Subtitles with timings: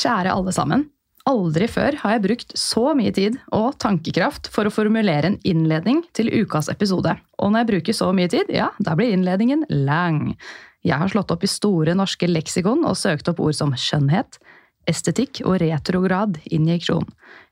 [0.00, 0.86] Kjære alle sammen.
[1.28, 6.00] Aldri før har jeg brukt så mye tid og tankekraft for å formulere en innledning
[6.16, 7.12] til ukas episode.
[7.38, 10.32] Og når jeg bruker så mye tid, ja, da blir innledningen lang.
[10.86, 14.40] Jeg har slått opp i Store norske leksikon og søkt opp ord som skjønnhet,
[14.88, 17.04] estetikk og retrograd injeksjon.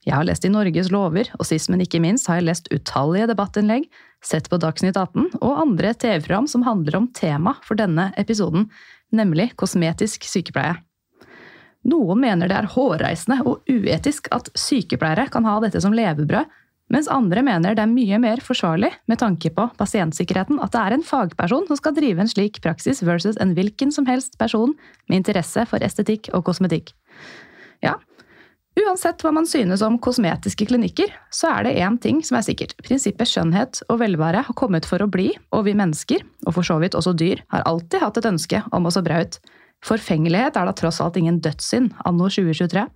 [0.08, 3.28] Jeg har lest i Norges lover, og sist, men ikke minst har jeg lest utallige
[3.28, 3.84] debattinnlegg,
[4.24, 8.70] sett på Dagsnytt 18 og andre TV-program som handler om tema for denne episoden,
[9.12, 10.80] nemlig kosmetisk sykepleie.
[11.86, 16.48] Noen mener det er hårreisende og uetisk at sykepleiere kan ha dette som levebrød,
[16.88, 20.96] mens andre mener det er mye mer forsvarlig med tanke på pasientsikkerheten at det er
[20.96, 24.72] en fagperson som skal drive en slik praksis versus en hvilken som helst person
[25.08, 26.94] med interesse for estetikk og kosmetikk.
[27.84, 27.98] Ja,
[28.80, 32.72] uansett hva man synes om kosmetiske klinikker, så er det én ting som er sikkert.
[32.80, 36.80] Prinsippet skjønnhet og velvære har kommet for å bli, og vi mennesker, og for så
[36.80, 39.40] vidt også dyr, har alltid hatt et ønske om å se bra ut.
[39.86, 42.86] Forfengelighet er da tross alt ingen dødssynd anno 2023.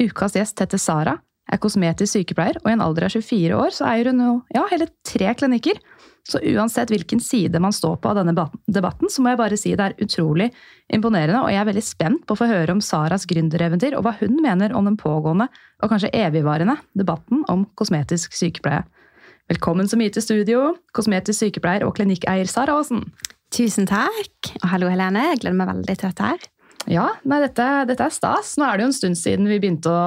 [0.00, 1.18] Ukas gjest heter Sara,
[1.50, 4.64] er kosmetisk sykepleier, og i en alder av 24 år så eier hun jo ja,
[4.70, 5.80] hele tre klinikker.
[6.28, 8.34] Så uansett hvilken side man står på av denne
[8.70, 10.50] debatten, så må jeg bare si det er utrolig
[10.92, 14.14] imponerende, og jeg er veldig spent på å få høre om Saras gründereventyr, og hva
[14.20, 15.48] hun mener om den pågående
[15.80, 18.84] og kanskje evigvarende debatten om kosmetisk sykepleie.
[19.50, 20.62] Velkommen så mye til studio,
[20.94, 23.08] kosmetisk sykepleier og klinikkeier Sara Aasen.
[23.50, 24.52] Tusen takk.
[24.60, 25.32] Og hallo, Helene.
[25.32, 26.44] Jeg gleder meg veldig til dette her.
[26.88, 28.54] Ja, nei, dette, dette, er stas.
[28.56, 30.04] Nå er det jo en stund siden vi begynte å,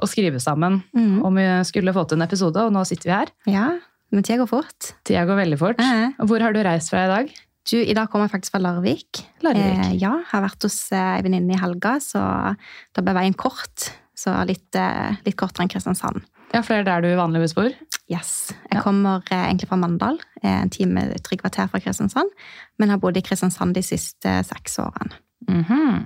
[0.00, 1.18] å skrive sammen mm.
[1.26, 3.32] om vi skulle få til en episode, og nå sitter vi her.
[3.50, 3.66] Ja,
[4.14, 4.94] men tida går fort.
[5.04, 5.82] Tida går veldig fort.
[5.82, 6.14] Mm.
[6.30, 7.34] Hvor har du reist fra i dag?
[7.64, 9.24] Du, I dag kommer jeg faktisk fra Larvik.
[9.44, 9.64] Larvik.
[9.64, 12.22] Eh, ja, jeg har vært hos eh, ei venninne i helga, så
[12.54, 13.90] da ble veien kort.
[14.14, 16.22] Så litt, eh, litt kortere enn Kristiansand.
[16.54, 17.72] Ja, For det er der du vanligvis bor?
[18.12, 18.52] Yes.
[18.70, 22.30] Jeg kommer eh, egentlig fra Mandal, eh, en time tre kvarter fra Kristiansand.
[22.78, 25.18] Men har bodd i Kristiansand de siste seks årene.
[25.48, 26.04] Mm -hmm.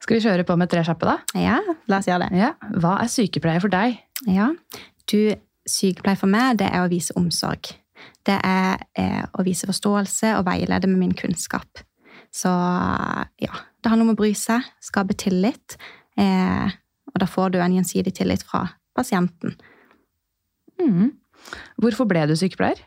[0.00, 1.18] Skal vi kjøre på med tre kjappe, da?
[1.34, 2.38] Ja, la oss gjøre det.
[2.38, 2.52] Ja.
[2.74, 3.98] Hva er sykepleie for deg?
[4.26, 4.52] Ja,
[5.10, 5.34] du,
[5.66, 7.72] Sykepleie for meg, det er å vise omsorg.
[8.26, 11.82] Det er eh, å vise forståelse og veilede med min kunnskap.
[12.30, 12.48] Så
[13.42, 15.76] ja, det handler om å bry seg, skape tillit.
[16.16, 16.70] Eh,
[17.14, 19.56] og da får du en gjensidig tillit fra pasienten.
[20.80, 21.14] Mm.
[21.80, 22.80] Hvorfor ble du sykepleier?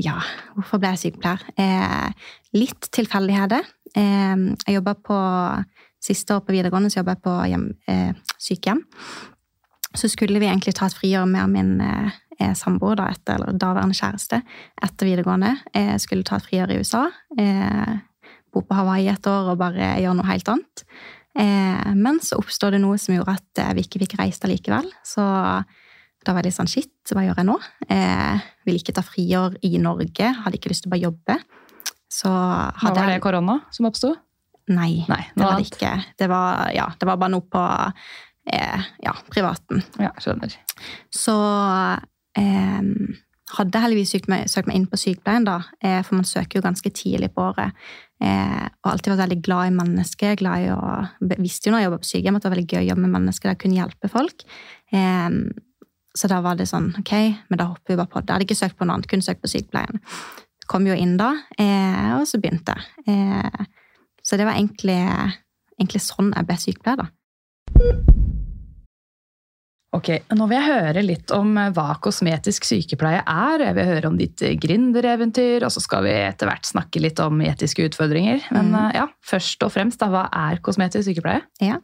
[0.00, 0.16] Ja,
[0.56, 1.44] hvorfor ble jeg sykepleier?
[1.60, 3.68] Eh, litt tilfeldigheter.
[3.92, 5.18] Eh, jeg jobba på
[6.02, 8.82] Siste år på videregående så jobba jeg på hjem, eh, sykehjem.
[9.94, 13.94] Så skulle vi egentlig ta et friår med min eh, samboer, da, etter, eller daværende
[13.94, 14.40] kjæreste,
[14.82, 15.52] etter videregående.
[15.76, 17.04] Jeg skulle ta et friår i USA.
[17.38, 17.92] Eh,
[18.52, 20.84] bo på Hawaii et år og bare gjøre noe helt annet.
[21.38, 24.90] Eh, men så oppstod det noe som gjorde at eh, vi ikke fikk reist allikevel.
[25.06, 25.22] Så
[26.22, 27.56] da var jeg litt sånn shit, hva gjør jeg nå?
[27.90, 31.38] Eh, vil ikke ta friår i Norge, hadde ikke lyst til å bare jobbe.
[32.12, 34.12] Så hadde Var det korona som oppsto?
[34.70, 35.92] Nei, Nei det var det ikke.
[36.20, 37.64] Det var, ja, det var bare noe på
[38.52, 39.82] eh, ja, privaten.
[39.98, 40.54] Ja, skjønner.
[41.10, 41.34] Så
[42.38, 42.80] eh,
[43.56, 46.64] hadde heldigvis søkt meg, søkt meg, inn på sykepleien, da, eh, for man søker jo
[46.64, 47.74] ganske tidlig på året.
[48.22, 50.36] Eh, og alltid vært veldig glad i mennesker.
[50.36, 51.08] glad i å,
[51.38, 53.14] Visste jo når jeg jobba på sykehjem at det var veldig gøy å jobbe med
[53.16, 54.44] mennesker der kunne hjelpe folk.
[56.12, 57.12] Så da var det sånn Ok,
[57.48, 58.28] men da hopper vi bare på det.
[58.28, 60.02] Jeg hadde ikke søkt på noe annet, kun søkt på sykepleien.
[60.68, 63.68] Kom jo inn da, eh, og så begynte jeg.
[64.22, 65.00] Så det var egentlig,
[65.80, 68.21] egentlig sånn jeg ble sykepleier, da.
[69.92, 73.64] Ok, Nå vil jeg høre litt om eh, hva kosmetisk sykepleie er.
[73.66, 77.20] Jeg vil høre om ditt eh, gründereventyr, og så skal vi etter hvert snakke litt
[77.20, 78.40] om etiske utfordringer.
[78.56, 78.78] Men mm.
[78.80, 81.44] Eh, ja, først og fremst, da, hva er kosmetisk sykepleie?
[81.60, 81.76] Ja.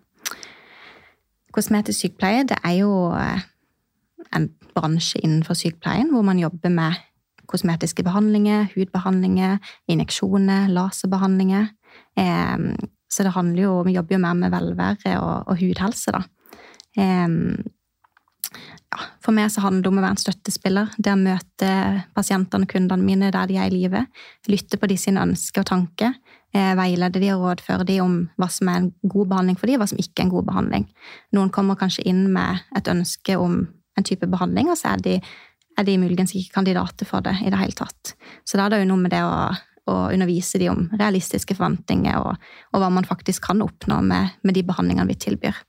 [1.52, 6.96] Kosmetisk sykepleie det er jo en bransje innenfor sykepleien hvor man jobber med
[7.48, 9.56] kosmetiske behandlinger, hudbehandlinger,
[9.88, 11.70] injeksjoner, laserbehandlinger.
[13.08, 16.26] Så det handler jo, vi jobber jo mer med velvære og, og hudhelse, da
[18.88, 20.92] ja, for meg så handler det om å være en støttespiller.
[20.96, 21.70] Det å møte
[22.16, 24.08] pasientene og kundene mine der de er i livet.
[24.48, 26.14] Lytte på de sine ønsker og tanker.
[26.56, 29.76] Eh, veilede de og rådføre de om hva som er en god behandling for de,
[29.76, 30.88] og hva som ikke er en god behandling.
[31.36, 33.60] Noen kommer kanskje inn med et ønske om
[33.98, 35.18] en type behandling, og så er de,
[35.76, 38.14] er de muligens ikke kandidater for det i det hele tatt.
[38.48, 39.50] Så da er det jo noe med det å,
[39.88, 42.40] og undervise dem om realistiske forventninger og,
[42.72, 45.60] og hva man faktisk kan oppnå med, med de behandlingene vi tilbyr.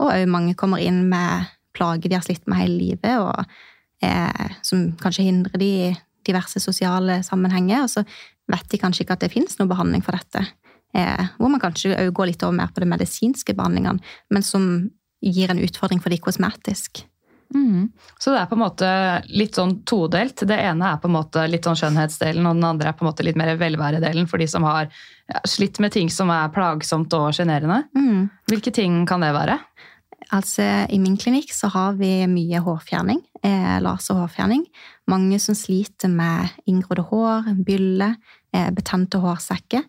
[0.00, 3.44] Og òg mange kommer inn med plager de har slitt med hele livet, og
[4.04, 5.90] eh, som kanskje hindrer de i
[6.26, 7.84] diverse sosiale sammenhenger.
[7.84, 8.04] Og så
[8.50, 10.46] vet de kanskje ikke at det finnes noen behandling for dette.
[10.96, 14.66] Eh, hvor man kanskje òg går litt over mer på de medisinske behandlingene, men som
[15.20, 17.04] gir en utfordring for de kosmetisk.
[17.54, 17.88] Mm.
[18.18, 18.88] Så det er på en måte
[19.34, 20.44] litt sånn todelt.
[20.46, 23.10] Det ene er på en måte litt sånn skjønnhetsdelen, og den andre er på en
[23.10, 24.90] måte litt mer velværedelen for de som har
[25.48, 27.82] slitt med ting som er plagsomt og sjenerende.
[27.96, 28.28] Mm.
[28.50, 29.58] Hvilke ting kan det være?
[30.36, 33.18] Altså, I min klinikk så har vi mye hårfjerning.
[33.42, 34.62] Eh, laserhårfjerning.
[35.10, 38.14] Mange som sliter med inngrodde hår, byller,
[38.54, 39.82] eh, betente hårsekker.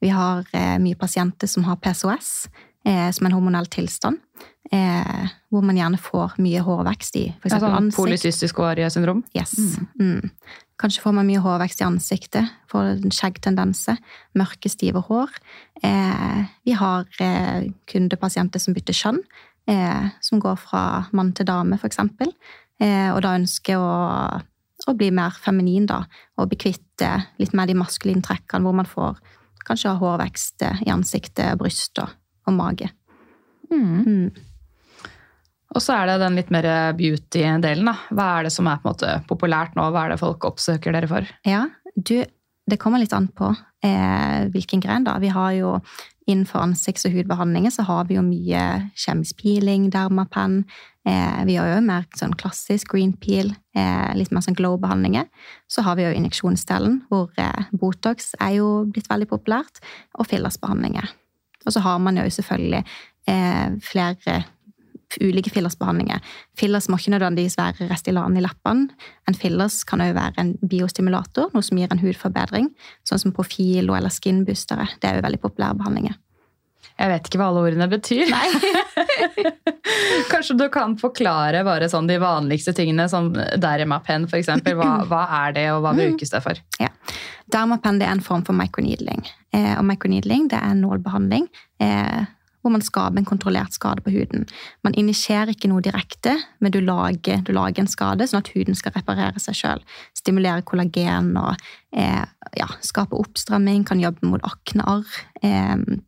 [0.00, 2.48] Vi har eh, mye pasienter som har PCOS,
[2.84, 4.20] eh, som en hormonell tilstand.
[4.72, 7.46] Eh, hvor man gjerne får mye hårvekst i f.eks.
[7.46, 8.00] Altså, sånn ansikt.
[8.00, 9.22] Polycystisk ovariesyndrom?
[9.36, 9.54] Yes.
[10.00, 10.28] Mm.
[10.76, 13.96] Kanskje får man mye hårvekst i ansiktet, får en skjeggtendenser,
[14.36, 15.32] mørke, stive hår.
[15.86, 17.06] Eh, vi har
[17.88, 19.22] kundepasienter som bytter kjønn,
[19.70, 20.82] eh, som går fra
[21.16, 22.02] mann til dame, f.eks.
[22.80, 23.92] Eh, og da ønsker å,
[24.86, 26.02] å bli mer feminin, da,
[26.36, 29.20] og bli kvitt eh, litt mer de maskuline trekkene, hvor man får
[29.66, 32.12] kanskje ha hårvekst eh, i ansiktet, bryst og,
[32.46, 32.90] og mage.
[33.72, 34.04] Mm.
[34.06, 35.06] Mm.
[35.76, 36.66] Og så er det den litt mer
[36.96, 37.88] beauty-delen.
[37.90, 37.96] da.
[38.14, 39.88] Hva er det som er på en måte populært nå?
[39.92, 41.26] Hva er det folk oppsøker dere for?
[41.44, 41.66] Ja,
[41.96, 42.22] du,
[42.70, 43.50] det kommer litt an på
[43.84, 45.16] eh, hvilken gren, da.
[45.22, 45.74] Vi har jo
[46.26, 48.62] innenfor ansikts- og hudbehandlinger så har vi jo mye
[48.98, 50.64] kjemisk peeling, dermapenn.
[51.06, 55.28] Eh, vi har jo mer sånn klassisk green peel, eh, litt mer sånn glow-behandlinger.
[55.70, 59.78] Så har vi jo injeksjonsdelen, hvor eh, Botox er jo blitt veldig populært,
[60.18, 61.14] og fillersbehandlinger.
[61.66, 62.84] Og så har man jo selvfølgelig
[63.30, 64.44] eh, flere
[65.20, 66.20] ulike fillersbehandlinger.
[66.58, 68.90] Fillers må ikke nødvendigvis være Restylane i leppene.
[69.28, 72.70] En fillers kan også være en biostimulator, noe som gir en hudforbedring,
[73.06, 74.88] sånn som Profilo eller skinboostere.
[75.00, 76.18] Det er jo veldig populære behandlinger.
[76.96, 78.30] Jeg vet ikke hva alle ordene betyr.
[80.32, 84.48] Kanskje du kan forklare bare sånn de vanligste tingene, som Dermapen f.eks.
[84.64, 86.62] Hva, hva er det, og hva brukes det for?
[87.52, 89.26] Dermapen det er en form for microneedling.
[89.54, 91.46] Eh, og microneedling det er nålbehandling
[91.84, 92.24] eh,
[92.66, 94.46] hvor man skaper en kontrollert skade på huden.
[94.82, 98.74] Man initierer ikke noe direkte, men du lager, du lager en skade sånn at huden
[98.78, 99.84] skal reparere seg sjøl.
[100.18, 101.54] Stimulere kollagen og
[101.94, 102.26] eh,
[102.58, 105.06] ja, skape oppstramming, kan jobbe mot aknearr.
[105.46, 106.02] Eh,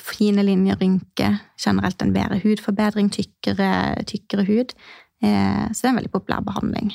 [0.00, 1.38] fine linjer, rynker.
[1.60, 3.70] Generelt en bedre hudforbedring, tykkere,
[4.08, 4.72] tykkere hud.
[5.22, 6.92] Eh, så det er en veldig populær behandling.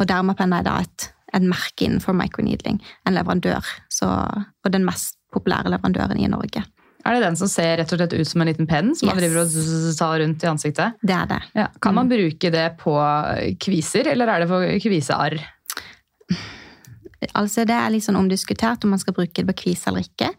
[0.00, 2.82] Og Dermapen er da et, et merke innenfor microneedling.
[3.06, 3.62] En leverandør.
[3.92, 6.64] Så, og den mest populære leverandøren i Norge.
[7.02, 9.18] Er det den som ser rett og slett ut som en liten penn som man
[9.18, 11.00] driver og tar rundt i ansiktet?
[11.02, 11.40] Det er det.
[11.58, 11.68] Ja.
[11.82, 12.94] Kan man bruke det på
[13.62, 15.38] kviser, eller er det for kvisearr?
[17.38, 20.32] Altså, det er litt sånn omdiskutert om man skal bruke det på kvise eller ikke.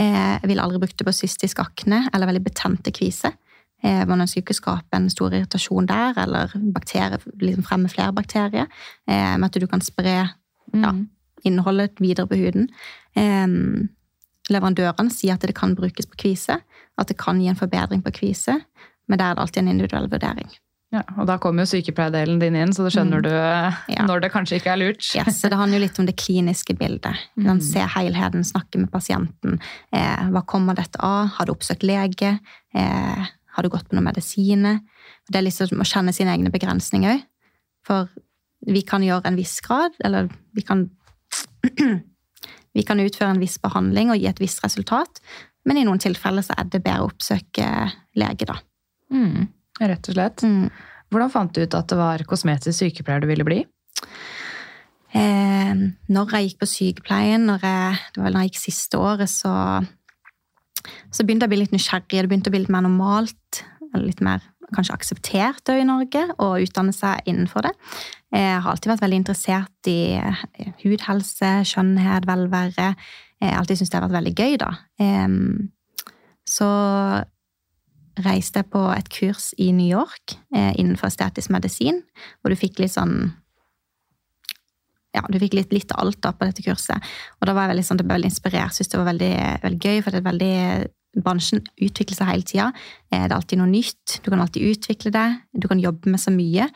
[0.00, 3.34] Eh, jeg ville aldri brukt det på cystisk akne eller veldig betente kvise.
[3.84, 8.68] Eh, man ønsker ikke å skape en stor irritasjon der, eller liksom fremme flere bakterier.
[9.08, 10.92] Eh, med at du kan spre ja,
[11.44, 12.70] innholdet videre på huden.
[14.50, 16.58] Leverandørene sier at det kan brukes på kvise,
[16.98, 18.58] at det kan gi en forbedring på kvise,
[19.08, 20.50] men der er det alltid en individuell vurdering.
[20.90, 23.22] Ja, og da kommer jo sykepleierdelen din inn, så da skjønner Mm.
[23.22, 24.02] du Ja.
[24.10, 25.06] når det kanskje ikke er lurt.
[25.14, 27.14] Ja, så det handler jo litt om det kliniske bildet.
[27.38, 27.60] Mm.
[27.62, 29.60] se helheten, snakke med pasienten.
[29.92, 31.28] Eh, hva kommer dette av?
[31.36, 32.40] Har du oppsøkt lege?
[32.74, 34.80] Eh, har du gått på noen medisiner?
[35.30, 37.22] Det er liksom å kjenne sine egne begrensninger òg.
[37.86, 38.08] For
[38.66, 40.90] vi kan gjøre en viss grad, eller vi kan
[42.76, 45.20] Vi kan utføre en viss behandling og gi et visst resultat,
[45.66, 47.66] men i noen tilfeller så er det bedre å oppsøke
[48.18, 48.56] lege, da.
[49.12, 49.48] Mm.
[49.80, 50.44] Rett og slett.
[50.46, 50.70] Mm.
[51.10, 53.64] Hvordan fant du ut at det var kosmetisk sykepleier du ville bli?
[55.10, 55.72] Eh,
[56.14, 59.52] når jeg gikk på sykepleien, jeg, det var vel når jeg gikk siste året, så,
[61.10, 62.22] så begynte jeg å bli litt nysgjerrig.
[62.22, 63.64] Det begynte å bli litt mer normalt,
[63.98, 67.74] litt mer kanskje akseptert òg i Norge, å utdanne seg innenfor det.
[68.34, 72.94] Jeg har alltid vært veldig interessert i eh, hudhelse, skjønnhet, velvære.
[73.40, 74.72] Jeg har alltid syntes det har vært veldig gøy, da.
[76.50, 76.68] Så
[78.24, 82.02] reiste jeg på et kurs i New York eh, innenfor estetisk medisin,
[82.40, 83.30] hvor du fikk litt sånn
[85.10, 87.10] ja, du fikk litt, litt av alt da på dette kurset.
[87.40, 88.76] Og da var jeg veldig, sånn, det ble veldig inspirert.
[88.76, 89.32] Synes det var veldig,
[89.64, 90.58] veldig gøy, for det er veldig,
[91.16, 92.70] bransjen utvikler seg hele tida.
[93.10, 94.20] Eh, Det er alltid noe nytt.
[94.22, 95.28] Du kan alltid utvikle det.
[95.58, 96.70] Du kan jobbe med så mye.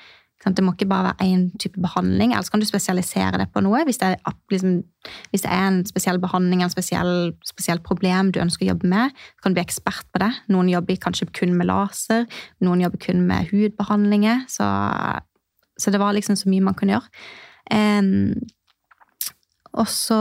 [0.44, 2.34] Det må ikke bare være én type behandling.
[2.34, 3.80] Ellers kan du spesialisere deg på noe.
[3.88, 4.82] Hvis det er, liksom,
[5.32, 9.14] hvis det er en spesiell behandling, en spesiell, spesiell problem du ønsker å jobbe med,
[9.14, 10.30] så kan du bli ekspert på det.
[10.52, 12.26] Noen jobber kanskje kun med laser,
[12.60, 14.44] noen jobber kun med hudbehandlinger.
[14.52, 14.68] Så,
[15.80, 17.08] så det var liksom så mye man kunne gjøre.
[17.72, 18.34] Um,
[19.72, 20.20] og så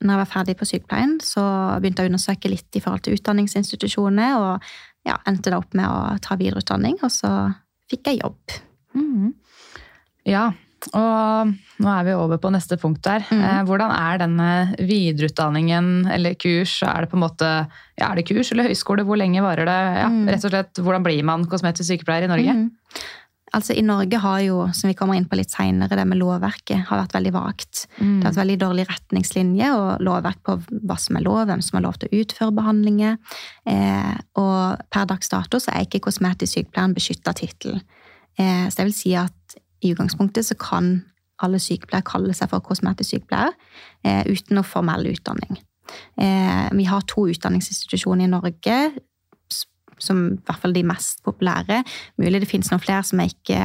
[0.00, 1.42] når jeg var ferdig på sykepleien, så
[1.80, 4.62] begynte jeg å undersøke litt i forhold til utdanningsinstitusjoner, og
[5.08, 7.30] ja, endte da opp med å ta videreutdanning, og så
[7.90, 8.58] fikk jeg jobb.
[8.96, 9.32] Mm.
[10.28, 10.50] Ja,
[10.96, 13.20] og nå er vi over på neste punkt der.
[13.34, 16.78] Eh, Hvordan er denne videreutdanningen eller kurs?
[16.86, 17.48] Er det på en måte,
[18.00, 19.04] ja, er det kurs eller høyskole?
[19.04, 19.78] Hvor lenge varer det?
[20.00, 20.28] Ja, Mhm.
[20.28, 22.54] rett og slett, Hvordan blir man kosmetisk sykepleier i Norge?
[22.54, 22.70] Mhm.
[23.56, 26.84] Altså I Norge har jo, som vi kommer inn på litt senere, det med lovverket
[26.86, 27.84] har vært veldig vagt.
[27.98, 28.20] Mm.
[28.20, 31.78] Det har vært veldig dårlig retningslinje og lovverk på hva som er lov, hvem som
[31.78, 33.18] har lov til å utføre behandlinger.
[33.70, 37.80] Eh, og per dags dato så er ikke kosmetisk sykepleier en beskytta tittel.
[38.38, 41.00] Eh, så det vil si at i utgangspunktet så kan
[41.42, 43.54] alle sykepleiere kalle seg for kosmetisk sykepleier
[44.04, 45.58] eh, uten noe formell utdanning.
[46.20, 48.76] Eh, vi har to utdanningsinstitusjoner i Norge,
[50.02, 51.82] som i hvert fall de mest populære.
[52.20, 53.60] Mulig det finnes noen flere som jeg ikke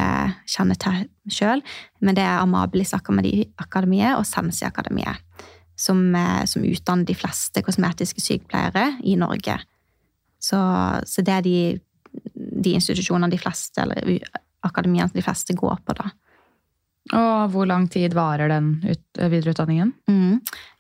[0.52, 1.64] kjenner til sjøl,
[2.06, 5.24] men det er Amabilis Akademiet og Sensi Akademiet,
[5.80, 9.58] som, eh, som utdanner de fleste kosmetiske sykepleiere i Norge.
[10.40, 10.60] Så,
[11.08, 11.58] så det er de,
[12.36, 14.22] de institusjonene de fleste, eller
[14.66, 16.12] akademiene de fleste går på, da.
[17.14, 19.92] Og hvor lang tid varer den ut, videreutdanningen?
[20.10, 20.40] Mm.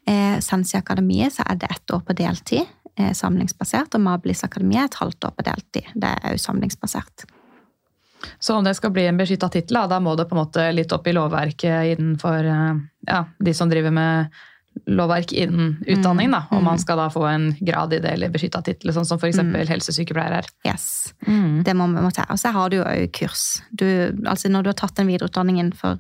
[0.09, 2.65] Eh, Sensi Akademiet så er det ett år på deltid,
[2.97, 5.91] eh, samlingsbasert, og Mablis akademi er et halvt år på deltid.
[5.95, 7.25] Det er jo samlingsbasert.
[8.39, 10.91] Så om det skal bli en beskytta tittel, da, må det på en måte litt
[10.95, 14.33] opp i lovverket innenfor eh, ja, de som driver med
[14.91, 16.31] lovverk innen utdanning.
[16.33, 16.63] Da, om Mm.
[16.65, 19.37] man skal da få en grad i det eller beskytta tittel, sånn som f.eks.
[19.39, 19.53] Mm.
[19.69, 20.45] helsesykepleier er.
[20.67, 21.13] Yes.
[21.27, 21.61] Mm.
[21.63, 22.25] Det må vi må ta.
[22.29, 23.61] Og så har du jo òg kurs.
[23.71, 23.85] Du,
[24.27, 25.99] altså når du har tatt en videreutdanning innenfor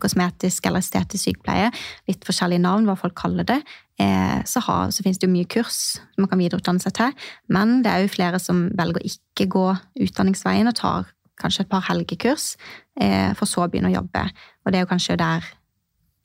[0.00, 1.70] kosmetisk eller estetisk sykepleie,
[2.10, 3.58] litt forskjellige navn, hva folk kaller det,
[4.02, 7.26] eh, så, har, så finnes det jo mye kurs man kan videreutdanne seg til.
[7.52, 9.66] Men det er jo flere som velger å ikke gå
[10.06, 12.54] utdanningsveien og tar kanskje et par helgekurs,
[13.00, 14.24] eh, for så å begynne å jobbe.
[14.64, 15.46] Og det er jo kanskje der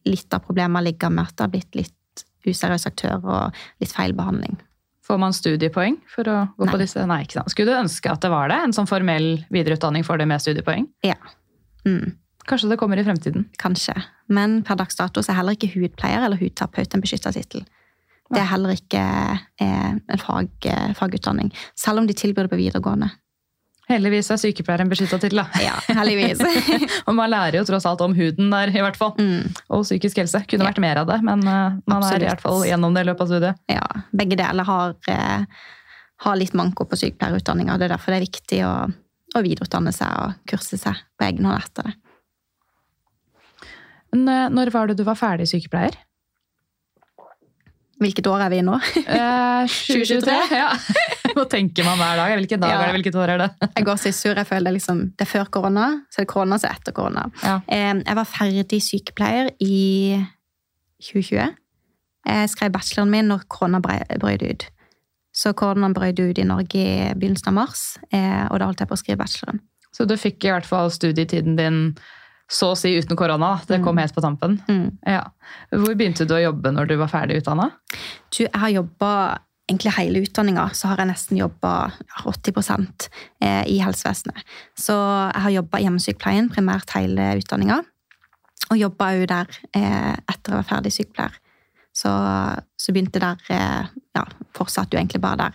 [0.08, 4.14] litt av problemet ligger med at det har blitt litt useriøse aktører og litt feil
[4.18, 4.60] behandling.
[5.10, 6.74] Får man studiepoeng for å gå Nei.
[6.74, 7.04] på disse?
[7.10, 7.52] Nei, ikke sant.
[7.52, 8.60] Skulle du ønske at det var det?
[8.68, 10.86] En sånn formell videreutdanning for det med studiepoeng?
[11.06, 11.18] Ja.
[11.88, 12.14] Mm.
[12.48, 13.46] Kanskje det kommer i fremtiden?
[13.62, 13.94] Kanskje.
[14.30, 17.66] Men per dags dato så er heller ikke hudpleier eller hudterapeut en beskytta tittel.
[18.30, 22.60] Det er heller ikke eh, en fag, eh, fagutdanning, selv om de tilbyr det på
[22.60, 23.10] videregående.
[23.90, 25.48] Heldigvis er sykepleier en beskytta tittel, da.
[25.66, 26.44] Ja, heldigvis.
[27.10, 29.16] Og man lærer jo tross alt om huden der, i hvert fall.
[29.18, 30.44] mm, Og psykisk helse.
[30.46, 30.70] Kunne Ja.
[30.70, 33.26] vært mer av det, men uh, man er i hvert fall gjennom det i løpet
[33.26, 33.58] av studiet.
[33.74, 35.46] ja, begge deler har, uh,
[36.28, 37.80] har litt manko på sykepleierutdanninga.
[37.82, 38.76] Det er derfor det er viktig å,
[39.34, 41.96] å videreutdanne seg og kurse seg på egen hånd etter det.
[44.16, 45.96] Eh, når var det du var ferdig sykepleier?
[48.00, 48.78] Hvilket år er vi i nå?
[49.02, 50.36] Eh, 2023?
[50.56, 50.70] Ja.
[51.36, 52.32] Hva tenker man hver dag?
[52.40, 52.78] Hvilken dag Ja.
[52.80, 52.94] er det?
[53.02, 53.50] Hvilket år er det?
[53.76, 54.36] Jeg går så sur.
[54.40, 56.96] Jeg føler liksom, det er før korona, så er det korona, så er det etter
[56.96, 57.26] korona.
[57.44, 57.58] Ja.
[57.68, 59.80] Eh, Jeg var ferdig sykepleier i
[61.04, 61.50] 2020.
[62.30, 64.66] Jeg skrev bacheloren min når korona brøt ut.
[65.36, 67.84] Så koronaen brøt ut i Norge i begynnelsen av mars,
[68.16, 69.60] eh, og da holdt jeg på å skrive bacheloren.
[69.96, 71.80] Så du fikk i hvert fall studietiden din
[72.50, 73.52] så å si uten korona.
[73.60, 73.76] da.
[73.76, 74.02] Det kom Mm.
[74.02, 74.62] helt på tampen.
[74.68, 74.98] Mm.
[75.06, 75.24] Ja.
[75.72, 77.72] Hvor begynte du å jobbe når du var ferdig utdanna?
[78.38, 79.40] Jeg har jobba
[79.70, 81.92] egentlig hele utdanninga, så har jeg nesten jobba
[82.26, 83.10] 80
[83.42, 84.42] eh, i helsevesenet.
[84.76, 84.94] Så
[85.34, 87.84] jeg har jobba i hjemmesykepleien primært hele utdanninga,
[88.72, 91.38] og jobba òg der eh, etter jeg var ferdig sykepleier.
[91.94, 92.10] Så,
[92.80, 94.24] så begynte der eh, Ja,
[94.58, 95.54] fortsatte jo egentlig bare der.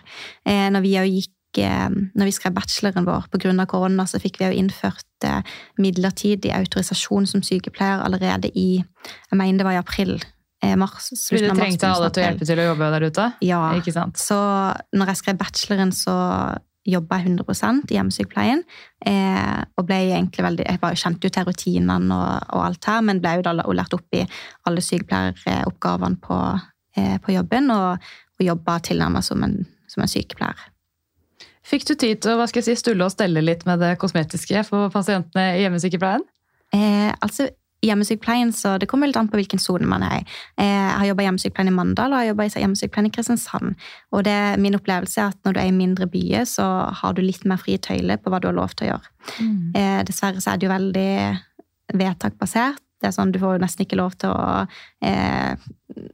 [0.71, 3.65] Når vi òg gikk når vi skrev bacheloren vår pga.
[3.69, 5.41] korona, så fikk vi jo innført eh,
[5.79, 10.17] midlertidig autorisasjon som sykepleier allerede i jeg mener det var i april.
[10.63, 13.25] Eh, mars, Du trengte alle til å hjelpe til å jobbe der ute?
[13.45, 13.61] Ja.
[13.77, 14.17] Ikke sant?
[14.17, 14.37] Så
[14.95, 16.15] når jeg skrev bacheloren, så
[16.85, 18.61] jobba jeg 100% i hjemmesykepleien.
[19.09, 23.01] Eh, og ble egentlig veldig, Jeg var kjente jo til rutinene og, og alt her,
[23.01, 24.25] men ble jo da lært opp i
[24.69, 26.39] alle sykepleieroppgavene på,
[26.97, 29.59] eh, på jobben, og, og jobba tilnærmet som en,
[29.89, 30.69] som en sykepleier.
[31.65, 33.95] Fikk du tid til å hva skal jeg si, stulle og stelle litt med det
[34.01, 36.25] kosmetiske for pasientene i hjemmesykepleien?
[36.75, 37.47] Eh, altså,
[37.85, 40.25] hjemmesykepleien, så Det kommer litt an på hvilken sone man er i.
[40.57, 43.13] Eh, jeg har jobba i hjemmesykepleien i Mandal og jeg har jobba i hjemmesykepleien i
[43.15, 43.75] Kristiansand.
[44.11, 46.67] Og det, min opplevelse er at når du er i mindre byer, så
[47.01, 49.11] har du litt mer frie tøyler på hva du har lov til å gjøre.
[49.75, 51.11] Eh, dessverre så er det jo veldig
[51.93, 52.81] vedtakbasert.
[53.01, 54.65] Det er sånn, Du får jo nesten ikke lov til å
[55.01, 55.57] eh,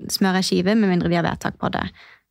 [0.09, 1.85] smøre ei skive med mindre de har vedtak på det.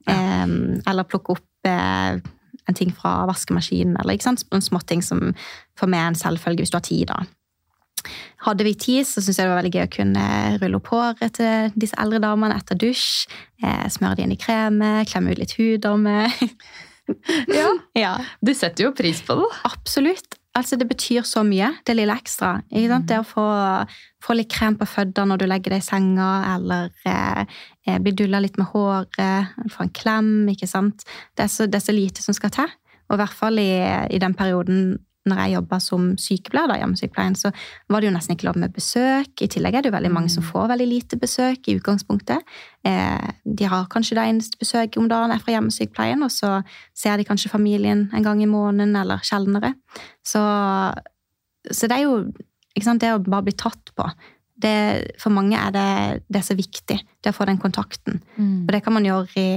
[0.09, 0.47] Eh,
[0.91, 2.21] eller plukke opp eh,
[2.69, 4.45] en ting fra vaskemaskinen, eller ikke sant?
[4.52, 5.31] en småting som
[5.79, 7.12] for meg er en selvfølge hvis du har tid.
[7.12, 7.25] da.
[8.47, 10.26] Hadde vi tid, så syntes jeg det var veldig gøy å kunne
[10.62, 13.29] rulle opp håret til disse eldre damene etter dusj.
[13.61, 16.09] Eh, smøre de inn i kremet, klemme ut litt hud om
[17.61, 17.71] Ja.
[17.99, 18.12] ja.
[18.38, 19.49] Du setter jo pris på det.
[19.67, 20.40] Absolutt.
[20.59, 22.57] Altså det betyr så mye, det lille ekstra.
[22.71, 23.09] Ikke sant?
[23.11, 23.47] Det å få,
[24.25, 28.14] få litt krem på føttene når du legger deg i senga, eller eh, eh, bli
[28.19, 30.33] dulla litt med håret, få en klem.
[30.52, 31.07] ikke sant?
[31.37, 32.75] Det er, så, det er så lite som skal til.
[33.11, 33.71] Og i hvert fall i,
[34.11, 34.99] i den perioden
[35.29, 37.50] når jeg jobba som sykepleier, da, hjemmesykepleien, så
[37.93, 39.35] var det jo nesten ikke lov med besøk.
[39.45, 42.55] I tillegg er det jo veldig mange som får veldig lite besøk i utgangspunktet.
[42.89, 46.55] Eh, de har kanskje det eneste besøket om dagen er fra hjemmesykepleien, og så
[46.97, 49.75] ser de kanskje familien en gang i måneden eller sjeldnere.
[50.25, 50.41] Så,
[51.69, 52.23] så det er jo
[52.81, 54.09] sant, det å bare bli tatt på.
[54.61, 54.75] Det,
[55.21, 55.89] for mange er det,
[56.33, 58.23] det er så viktig, det å få den kontakten.
[58.37, 58.65] Mm.
[58.65, 59.49] Og det kan man gjøre, i,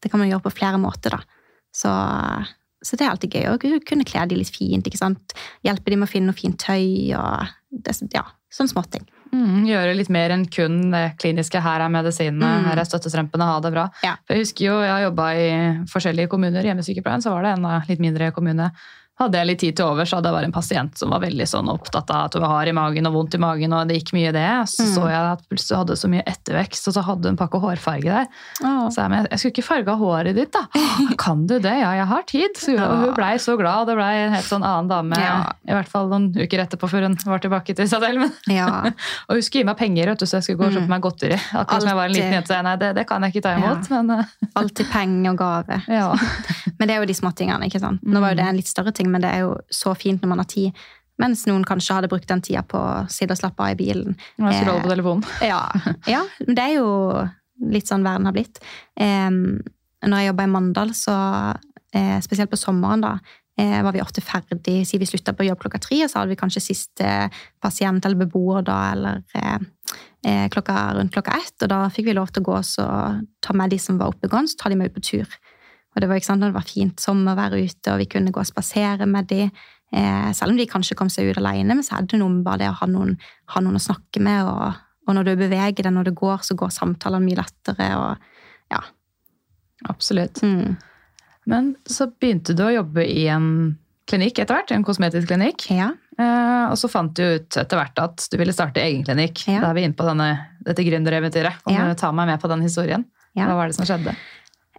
[0.00, 1.40] det kan man gjøre på flere måter, da.
[1.74, 1.90] Så,
[2.84, 4.84] så det er alltid gøy å kunne kle de litt fint.
[4.86, 5.34] ikke sant?
[5.64, 7.46] Hjelpe de med å finne noe fint tøy og
[7.84, 8.22] det, ja,
[8.52, 9.06] sånn småting.
[9.34, 11.58] Mm, gjøre litt mer enn kun det kliniske.
[11.60, 12.64] Her er medisinene, Mm.
[12.68, 13.88] her er støttestrømpene, ha det bra.
[14.04, 14.14] Ja.
[14.30, 15.48] Jeg husker jo, jeg har jobba i
[15.90, 16.62] forskjellige kommuner.
[16.62, 18.70] Hjemmesykepleien så var det en eh, litt mindre kommune.
[19.20, 21.44] Hadde jeg litt tid til over, så hadde jeg bare en pasient som var veldig
[21.46, 24.00] sånn opptatt av at hun var hard i magen og vondt i magen, og det
[24.00, 24.46] gikk mye i det.
[24.72, 24.90] Så Mm.
[24.94, 28.10] så jeg at plutselig hadde så mye ettervekst, og så hadde hun en pakke hårfarge
[28.10, 28.26] der.
[28.58, 30.64] Så jeg, men jeg skulle ikke farge håret ditt, da.
[31.24, 31.76] Kan du det?
[31.78, 32.58] Ja, jeg har tid.
[32.58, 35.20] Så, hun, hun blei så glad, og det blei en helt sånn annen dame.
[35.22, 35.36] Ja.
[35.62, 38.26] I hvert fall noen uker etterpå, før hun var tilbake til selv.
[38.50, 38.66] Ja.
[39.28, 41.06] og hun skulle gi meg penger, vet du, så jeg skulle gå og kjøpe meg
[41.06, 41.38] godteri.
[41.54, 42.60] Akkurat som jeg var en liten jente.
[42.66, 43.88] Nei, det, det kan jeg ikke ta imot.
[43.94, 45.80] Men eh, Alltid penger og gave.
[46.00, 46.10] ja.
[46.78, 47.70] Men det er jo de småtingene.
[47.70, 48.02] ikke sant?
[48.02, 50.32] Nå var jo det en litt større ting, men det er jo så fint når
[50.32, 50.84] man har tid.
[51.22, 54.16] Mens noen kanskje hadde brukt den tida på å sitte og slappe av i bilen.
[54.40, 55.22] Eh, på telefonen.
[55.52, 55.62] Ja,
[56.10, 56.88] ja men det er jo
[57.70, 58.58] litt sånn verden har blitt.
[58.98, 61.14] Når jeg jobba i Mandal, så
[61.94, 63.12] eh, spesielt på sommeren, da,
[63.58, 66.34] eh, var vi ofte ferdig, si vi slutta på jobb klokka tre, og så hadde
[66.34, 67.12] vi kanskje siste
[67.62, 69.58] pasient eller beboer da, eller eh,
[70.26, 73.56] eh, klokka, rundt klokka ett, og da fikk vi lov til å gå og ta
[73.56, 75.38] med de som var oppegående, så ta de med ut på tur.
[75.94, 79.06] Og det var sant, det var fint sommervær ute, og vi kunne gå og spasere
[79.06, 79.44] med de,
[79.94, 82.44] eh, selv om de kanskje kom seg ut alene, men så hadde det noe med
[82.44, 83.14] bare det å ha noen,
[83.54, 84.74] ha noen å snakke med, og,
[85.06, 88.82] og når du beveger deg, når det går, så går samtalene mye lettere, og ja.
[89.88, 90.42] Absolutt.
[90.42, 90.76] Mm.
[91.46, 93.48] Men så begynte du å jobbe i en
[94.08, 95.66] klinikk etter hvert, en kosmetisk klinikk.
[95.72, 95.90] Ja.
[96.18, 99.44] Eh, og så fant du ut etter hvert at du ville starte egen klinikk.
[99.48, 99.60] Ja.
[99.64, 100.28] Da er vi inne på denne,
[100.64, 101.60] dette gründereventyret.
[101.64, 101.86] Kan Ja.
[101.88, 103.04] du ta meg med på den historien?
[103.34, 103.46] Ja.
[103.46, 104.14] Hva var det som skjedde?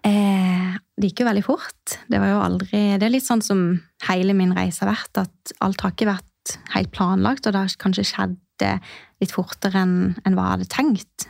[0.06, 1.98] Eh, det gikk jo veldig fort.
[2.08, 3.66] Det var jo aldri Det er litt sånn som
[4.08, 7.78] hele min reise har vært, at alt har ikke vært helt planlagt, og det har
[7.82, 11.30] kanskje skjedd eh, litt fortere enn en hva jeg hadde tenkt.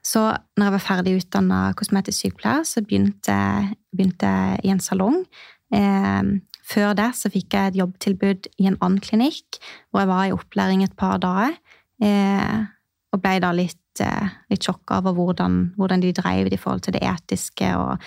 [0.00, 0.20] Så
[0.56, 3.36] når jeg var ferdig utdanna kosmetisk sykepleier, så begynte,
[3.92, 5.20] jeg i en salong.
[6.70, 9.58] Før det så fikk jeg et jobbtilbud i en annen klinikk,
[9.90, 11.56] hvor jeg var i opplæring et par dager.
[12.00, 12.58] Eh,
[13.10, 16.84] og ble da litt, eh, litt sjokka over hvordan, hvordan de drev det i forhold
[16.86, 17.98] til det etiske og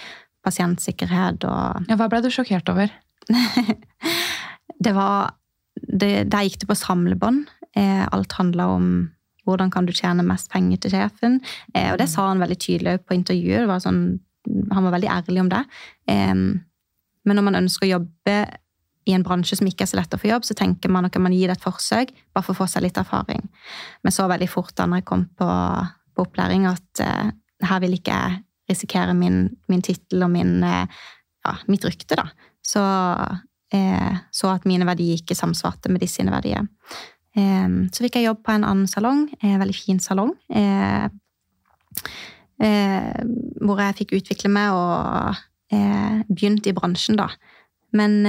[0.43, 2.91] pasientsikkerhet og Ja, hva ble du sjokkert over?
[4.85, 5.35] det var
[5.75, 7.47] det, Der gikk det på samlebånd.
[7.75, 8.87] Eh, alt handla om
[9.47, 11.39] hvordan kan du tjene mest penger til sjefen.
[11.73, 13.67] Eh, og det sa han veldig tydelig på intervjuet.
[13.67, 14.03] Var sånn,
[14.71, 15.63] han var veldig ærlig om det.
[16.11, 16.35] Eh,
[17.23, 18.37] men når man ønsker å jobbe
[19.05, 21.17] i en bransje som ikke er så lett å få jobb, så tenker man at
[21.21, 23.43] man gir det et forsøk, bare for å få seg litt erfaring.
[24.03, 25.49] Men så veldig fort da når jeg kom på,
[26.15, 27.31] på opplæring, at uh,
[27.67, 30.85] her vil ikke jeg risikere min, min tittel og min, uh,
[31.43, 32.29] ja, mitt rykte, da.
[32.63, 33.43] Så uh,
[34.31, 36.67] så at mine verdier ikke samsvarte med de sine verdier.
[37.33, 40.35] Eh, så fikk jeg jobb på en annen salong, en veldig fin salong,
[43.63, 45.39] hvor jeg fikk utvikle meg og
[45.73, 47.31] eh, begynte i bransjen, da.
[47.97, 48.19] Men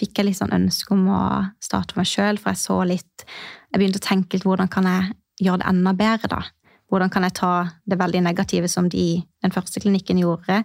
[0.00, 1.20] fikk jeg litt sånn ønske om å
[1.62, 4.86] starte for meg sjøl, for jeg så litt Jeg begynte å tenke litt hvordan kan
[4.88, 6.42] jeg gjøre det enda bedre, da?
[6.88, 7.52] Hvordan kan jeg ta
[7.84, 10.62] det veldig negative som de, den første klinikken gjorde,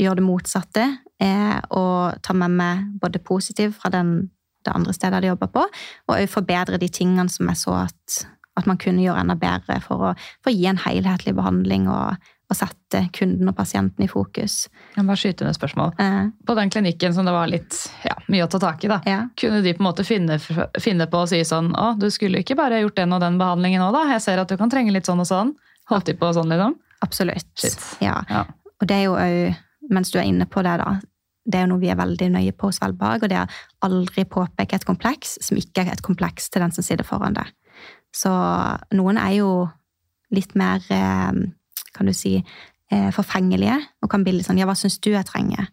[0.00, 0.86] gjøre det motsatte,
[1.22, 4.30] eh, og ta med meg både positivt fra den,
[4.64, 5.66] det andre stedet jeg hadde jobba på,
[6.08, 8.24] og forbedre de tingene som jeg så at,
[8.58, 12.32] at man kunne gjøre enda bedre for å, for å gi en helhetlig behandling og,
[12.50, 14.66] og sette kunden og pasienten i fokus.
[14.96, 15.94] Jeg bare skyte inn et spørsmål.
[16.02, 18.98] Eh, På den klinikken som det var litt ja, mye å ta tak i, da.
[19.08, 19.22] ja.
[19.40, 20.36] Kunne de på en måte finne,
[20.80, 23.80] finne på å si sånn Å, du skulle ikke bare gjort den og den behandlingen
[23.80, 24.04] nå, da?
[24.12, 25.54] Jeg ser at du kan trenge litt sånn og sånn.
[25.90, 26.76] Holdt de på sånn, liksom?
[27.04, 27.64] Absolutt.
[28.04, 28.20] Ja.
[28.28, 28.44] Ja.
[28.80, 29.56] Og det er jo òg,
[29.92, 30.94] mens du er inne på det, da
[31.44, 34.24] Det er jo noe vi er veldig nøye på hos Velberg, og det er aldri
[34.24, 37.50] påpeke et kompleks som ikke er et kompleks til den som sitter foran deg.
[38.16, 38.30] Så
[38.96, 39.50] noen er jo
[40.32, 41.32] litt mer, eh,
[41.94, 42.36] kan du si,
[42.90, 45.68] eh, forfengelige, og kan bli litt sånn Ja, hva syns du jeg trenger?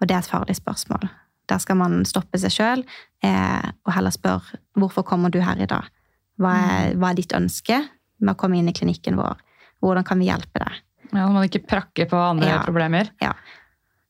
[0.00, 1.08] Og det er et farlig spørsmål.
[1.48, 2.84] Der skal man stoppe seg sjøl
[3.22, 5.84] eh, og heller spørre hvorfor kommer du her i dag?
[6.40, 7.78] Hva er, hva er ditt ønske
[8.20, 9.36] med å komme inn i klinikken vår?
[9.84, 10.80] Hvordan kan vi hjelpe deg?
[11.12, 12.62] Ja, Når man ikke prakker på andre Ja.
[12.64, 13.10] problemer.
[13.22, 13.32] Ja.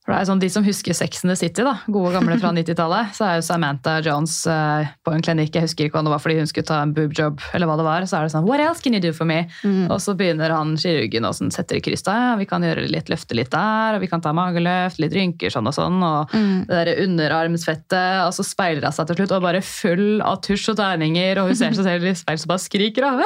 [0.07, 2.53] For det er sånn, De som husker Sex and the City, da, gode gamle fra
[2.57, 5.57] 90-tallet, så er jo Samantha Jones eh, på en klinikk.
[5.59, 7.87] Jeg husker ikke om det var fordi hun skulle ta en boobjob, eller hva det
[7.89, 8.07] var.
[8.07, 9.43] Så er det sånn What else can you do for me?
[9.91, 12.23] Og så begynner han kirurgen og sånn, setter i kryss der.
[12.31, 15.51] Ja, vi kan gjøre litt, løfte litt der, og vi kan ta mageløft, litt rynker
[15.53, 15.99] sånn og sånn.
[16.07, 16.33] Og
[16.71, 18.23] det der underarmsfettet.
[18.27, 21.51] Og så speiler hun seg til slutt og bare full av tusj og tegninger, og
[21.51, 23.23] hun ser seg selv i speil som bare skriker og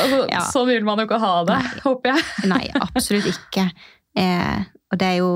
[0.00, 0.42] altså, Ja.
[0.50, 2.50] Sånn vil man jo ikke ha det, håper jeg.
[2.50, 3.66] Nei, absolutt ikke.
[4.18, 5.32] Eh, og det er jo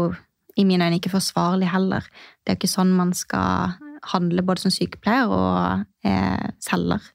[0.56, 2.06] i mine øyne ikke forsvarlig heller.
[2.42, 3.74] Det er jo ikke sånn man skal
[4.14, 7.10] handle både som sykepleier og eh, selger.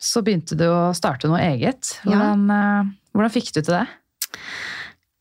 [0.00, 1.92] Så begynte du å starte noe eget.
[2.02, 2.84] Hvordan, ja.
[3.14, 3.86] hvordan fikk du til det?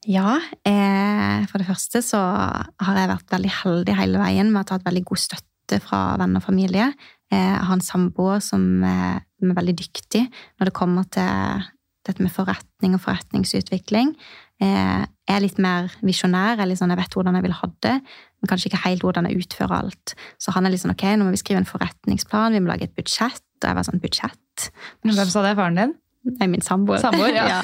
[0.10, 4.64] Ja, eh, for det første så har jeg vært veldig heldig hele veien med å
[4.64, 6.88] ha tatt veldig god støtte fra venner og familie.
[7.30, 10.26] Eh, jeg har en samboer som eh, er veldig dyktig
[10.60, 11.68] når det kommer til
[12.08, 14.16] dette med forretning og forretningsutvikling.
[14.64, 16.58] Eh, jeg er litt mer visjonær.
[16.58, 17.96] Jeg, er sånn, jeg vet hvordan jeg vil ha det,
[18.40, 20.16] men kanskje ikke helt hvordan jeg utfører alt.
[20.42, 22.90] Så han er litt sånn ok, nå må vi skrive en forretningsplan, vi må lage
[22.90, 23.46] et budsjett.
[23.60, 24.70] Og jeg var sånn budsjett.
[25.04, 25.56] Hvem sa det?
[25.60, 25.96] Faren din?
[26.40, 27.00] Nei, min samboer.
[27.04, 27.62] Samboer, ja.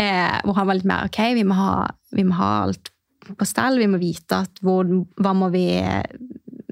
[0.00, 1.74] eh, hvor han var litt mer ok, vi må ha,
[2.16, 2.92] vi må ha alt
[3.36, 3.78] på stell.
[3.80, 4.88] Vi må vite at hvor,
[5.20, 5.66] hva må vi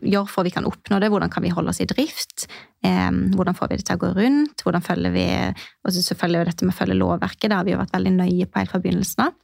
[0.03, 1.11] gjøre for vi kan oppnå det.
[1.13, 2.47] Hvordan kan vi holde oss i drift?
[2.85, 4.65] Eh, hvordan får vi det til å gå rundt?
[4.65, 7.51] Hvordan følger vi Og selvfølgelig dette med å følge lovverket.
[7.51, 9.39] Det har vi jo vært veldig nøye på helt fra begynnelsen av.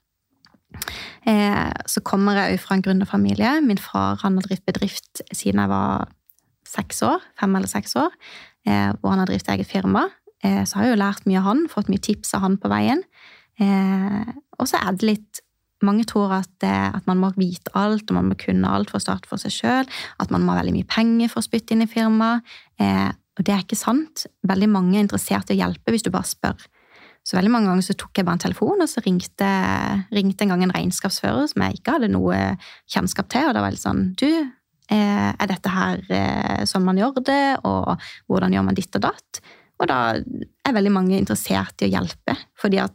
[1.31, 3.61] Eh, så kommer jeg fra en gründerfamilie.
[3.63, 6.11] Min far han har drevet bedrift siden jeg var
[6.69, 7.23] seks år.
[7.41, 8.13] Fem eller seks år.
[8.65, 10.09] og hvor han har drevet eget firma.
[10.45, 12.71] Eh, så har jeg jo lært mye av han, fått mye tips av han på
[12.73, 13.01] veien.
[13.63, 15.41] Eh, og så er det litt
[15.83, 19.05] Mange tror at, at man må vite alt, og man må kunne alt for å
[19.05, 19.91] starte for seg sjøl.
[20.23, 22.47] At man må ha veldig mye penger for å spytte inn i firmaet.
[22.81, 24.27] Eh, og det er ikke sant.
[24.47, 26.69] Veldig mange er interessert i å hjelpe hvis du bare spør.
[27.25, 29.49] Så veldig mange ganger så tok jeg bare en telefon, og så ringte,
[30.13, 32.41] ringte en gang en regnskapsfører som jeg ikke hadde noe
[32.93, 33.49] kjennskap til.
[33.49, 34.29] Og da var jeg litt sånn Du,
[34.93, 37.45] eh, er dette her eh, sånn man gjør det?
[37.65, 37.95] Og
[38.29, 39.41] hvordan gjør man ditt og datt?
[39.81, 42.37] Og da er veldig mange interessert i å hjelpe.
[42.61, 42.95] fordi at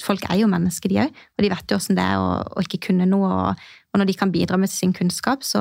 [0.00, 1.10] folk er jo mennesker, de òg.
[1.36, 3.28] Og de vet jo åssen det er å, å ikke kunne noe.
[3.28, 5.60] Og, og når de kan bidra med sin kunnskap, så,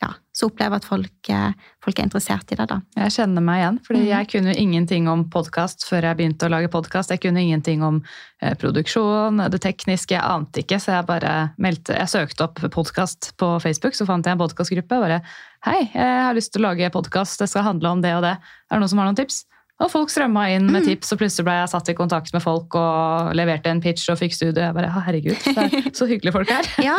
[0.00, 1.50] ja, så opplever jeg at folk, eh,
[1.84, 2.66] folk er interessert i det.
[2.70, 2.78] da.
[2.96, 4.08] Jeg kjenner meg igjen, fordi Mhm.
[4.08, 7.10] jeg kunne ingenting om podkast før jeg begynte å lage podkast.
[7.10, 8.02] Jeg kunne ingenting om
[8.40, 13.36] eh, produksjon, det tekniske, jeg ante ikke, så jeg bare meldte Jeg søkte opp podkast
[13.36, 14.88] på Facebook, så fant jeg en podkastgruppe.
[14.88, 15.20] Bare
[15.62, 18.38] Hei, jeg har lyst til å lage podkast, det skal handle om det og det.
[18.70, 19.44] Er det noen som har noen tips?
[19.80, 22.74] Og folk strømma inn med tips, og plutselig ble jeg satt i kontakt med folk
[22.76, 24.60] og leverte en pitch og fikk studio.
[24.66, 26.68] Jeg bare, herregud, det er så hyggelige folk her.
[26.84, 26.98] Ja,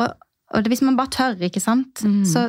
[0.00, 0.14] og,
[0.54, 2.24] og hvis man bare tør, ikke sant, Mm.
[2.24, 2.46] så,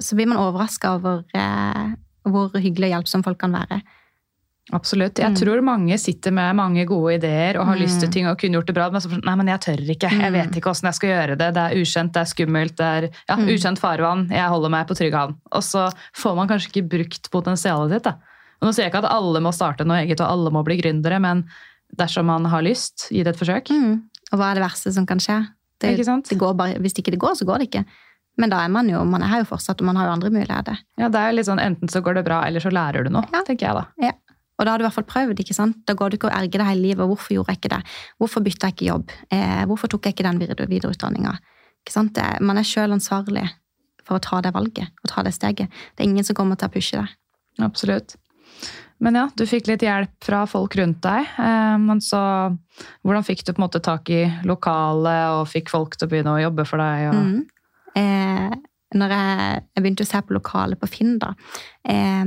[0.00, 1.92] så blir man overraska over eh,
[2.26, 3.82] hvor hyggelig og hjelpsom folk kan være.
[4.74, 5.18] Absolutt.
[5.22, 5.36] Jeg Mm.
[5.38, 7.82] tror mange sitter med mange gode ideer og har Mm.
[7.84, 10.10] lyst til ting og kunne gjort det bra, men så nei, men jeg tør ikke.
[10.10, 10.32] Jeg Mm.
[10.32, 11.54] vet ikke åssen jeg skal gjøre det.
[11.54, 13.46] Det er ukjent, det er skummelt, det er ja, Mm.
[13.48, 14.28] ukjent farvann.
[14.28, 15.36] Jeg holder meg på trygg havn.
[15.52, 18.02] Og så får man kanskje ikke brukt potensialet sitt.
[18.02, 18.14] Da.
[18.60, 20.78] Og nå sier jeg ikke at alle må starte noe eget og alle må bli
[20.80, 21.44] gründere, men
[21.96, 23.70] dersom man har lyst, gi det et forsøk.
[23.70, 24.02] Mm.
[24.32, 25.40] Og hva er det verste som kan skje?
[25.80, 27.84] Det, det går bare, hvis ikke det går, så går det ikke.
[28.40, 30.30] Men da er man jo man er her jo fortsatt, og man har jo andre
[30.32, 30.78] muligheter.
[31.00, 33.10] Ja, det er jo litt sånn Enten så går det bra, eller så lærer du
[33.12, 33.42] noe, Ja.
[33.44, 34.12] tenker jeg da.
[34.58, 35.40] Og da har du i hvert fall prøvd.
[35.40, 35.76] ikke sant?
[35.86, 37.04] Da går du ikke og erger deg hele livet.
[37.06, 37.82] Hvorfor gjorde jeg ikke det?
[38.18, 39.10] Hvorfor bytta jeg ikke jobb?
[39.30, 41.34] Eh, hvorfor tok jeg ikke den videre- videreutdanninga?
[42.40, 43.50] Man er sjøl ansvarlig
[44.02, 45.68] for å ta det valget og ta det steget.
[45.96, 47.08] Det er ingen som kommer til å pushe deg.
[47.60, 48.16] Absolutt.
[49.04, 51.26] Men ja, du fikk litt hjelp fra folk rundt deg.
[51.38, 52.20] eh, Men så
[53.04, 56.36] hvordan fikk du på en måte tak i lokalet og fikk folk til å begynne
[56.36, 57.10] å jobbe for deg?
[57.10, 57.20] Og...
[57.20, 57.44] Mm.
[57.96, 58.56] Eh,
[58.96, 61.32] når jeg, jeg begynte å se på lokalet på Finn, da
[61.90, 62.24] eh,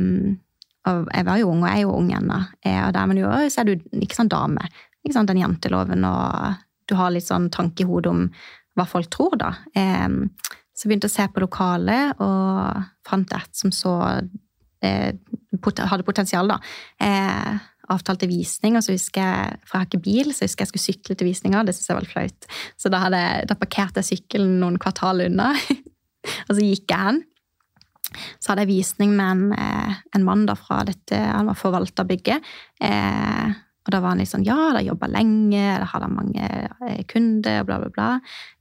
[0.90, 2.38] og Jeg var jo ung, og jeg er jo ung ennå.
[2.66, 4.64] Eh, og der, men jo, så er du ikke sånn dame.
[5.04, 8.24] Ikke sant, Den janteloven, og du har litt sånn tanke i hodet om
[8.80, 9.52] hva folk tror, da.
[9.78, 10.08] Eh,
[10.74, 13.94] så jeg å se på lokalet, og fant et som så
[14.82, 16.60] hadde potensial, da.
[17.04, 20.72] Eh, avtalte visning, og så husker jeg, for jeg har ikke bil, så husker jeg
[20.72, 21.64] skulle sykle til visninga.
[21.66, 22.50] Det syns jeg var litt flaut.
[22.78, 25.52] Så da, hadde, da parkerte jeg sykkelen noen kvartal unna,
[26.48, 27.24] og så gikk jeg hen.
[28.42, 32.08] Så hadde jeg visning med en, eh, en mann da fra dette, han var forvalter
[32.10, 32.46] bygget.
[32.82, 33.58] Eh,
[33.90, 37.06] og da var han litt sånn, ja, da jobba lenge, da hadde han mange kunder,
[37.10, 38.10] kunder, bla, bla, bla.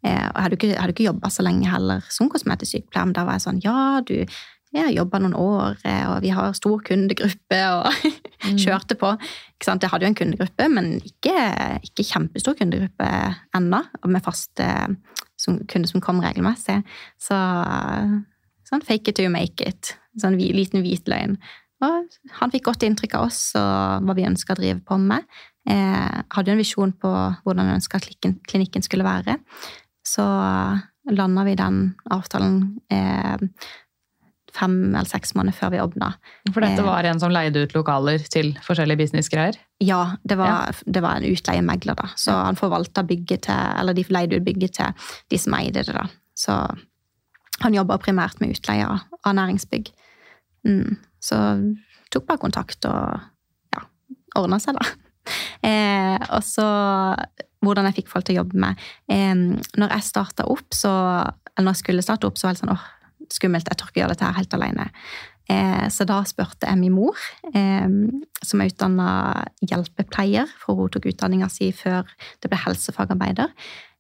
[0.07, 3.26] Eh, og jeg hadde ikke, hadde ikke jobba så lenge heller som kosmetiksykepleier, men da
[3.28, 4.14] var jeg sånn, ja, du,
[4.74, 7.88] jeg har jobba noen år, eh, og vi har stor kundegruppe, og
[8.62, 9.14] kjørte på.
[9.64, 11.37] Jeg hadde jo en kundegruppe, men ikke,
[11.88, 13.09] ikke kjempestor kundegruppe
[13.57, 14.66] ennå, med faste
[15.38, 16.83] som, kunder som kom regelmessig.
[17.22, 17.38] Så,
[18.68, 19.94] Sånn, fake it to make it.
[20.20, 21.38] Sånn liten hvit løgn.
[21.85, 25.24] Og han fikk godt inntrykk av oss og hva vi ønska å drive på med.
[25.68, 27.12] Eh, hadde jo en visjon på
[27.44, 28.09] hvordan vi ønska at
[28.50, 29.38] klinikken skulle være.
[30.07, 30.24] Så
[31.09, 31.81] landa vi den
[32.12, 32.59] avtalen
[32.92, 33.46] eh,
[34.59, 36.11] fem eller seks måneder før vi åpna.
[36.53, 36.87] For dette Eh.
[36.87, 39.57] var en som leide ut lokaler til forskjellige businessgreier?
[39.81, 42.09] Ja, det var, det var en utleiemegler, da.
[42.16, 44.92] Så han forvalta bygget til Eller de leide ut bygget til
[45.31, 46.07] de som eide det, da.
[46.37, 46.55] Så
[47.61, 49.90] han jobba primært med utleie av av næringsbygg.
[50.66, 50.97] Mm.
[51.21, 51.37] Så
[52.11, 53.21] tok bare kontakt og
[53.75, 53.83] ja,
[54.37, 54.87] ordna seg, da.
[55.62, 56.64] Eh, og så
[57.61, 58.79] hvordan jeg fikk folk til å jobbe med.
[59.11, 59.35] Eh,
[59.77, 60.92] når jeg starta opp, så
[61.59, 62.85] Eller når jeg skulle starte opp, så var det sånn åh,
[63.34, 64.88] skummelt, jeg tør ikke gjøre dette her helt alene.
[65.48, 67.16] Eh, så da spurte jeg min mor,
[67.54, 67.88] eh,
[68.44, 69.08] som er utdanna
[69.64, 72.04] hjelpepleier, for hun tok utdanninga si før
[72.42, 73.54] det ble helsefagarbeider.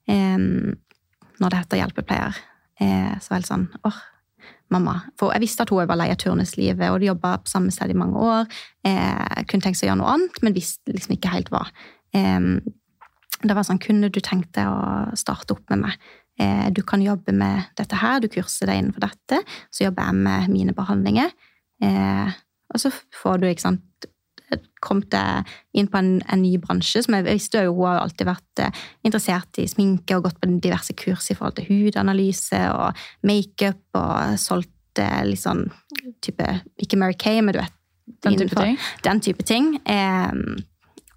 [0.08, 0.36] Eh,
[1.38, 2.38] når det heter hjelpepleier.
[2.80, 4.00] Eh, så var jeg sånn åh,
[4.74, 4.98] mamma.
[5.18, 7.94] For jeg visste at hun var lei av turnuslivet, og de jobba på samme sted
[7.94, 8.60] i mange år.
[8.86, 11.64] Eh, jeg kunne tenkt seg å gjøre noe annet, men visste liksom ikke helt hva.
[12.16, 12.52] Eh,
[13.38, 16.08] det var sånn, kunne du tenkt deg å starte opp med meg?
[16.38, 19.42] Eh, du kan jobbe med dette her, du kurser deg innenfor dette,
[19.74, 21.34] så jobber jeg med mine behandlinger.
[21.82, 23.84] Eh, og så får du, ikke sant,
[24.80, 28.28] Kommet deg inn på en, en ny bransje, som jeg visste jo hun har alltid
[28.30, 33.02] vært eh, interessert i sminke og gått på diverse kurs i forhold til hudanalyse og
[33.28, 35.66] makeup og solgt litt sånn
[36.24, 36.46] type,
[36.80, 37.74] ikke Mary Kay, men du vet.
[38.24, 38.78] Den type ting?
[39.04, 39.68] Den type ting.
[39.84, 40.32] Eh,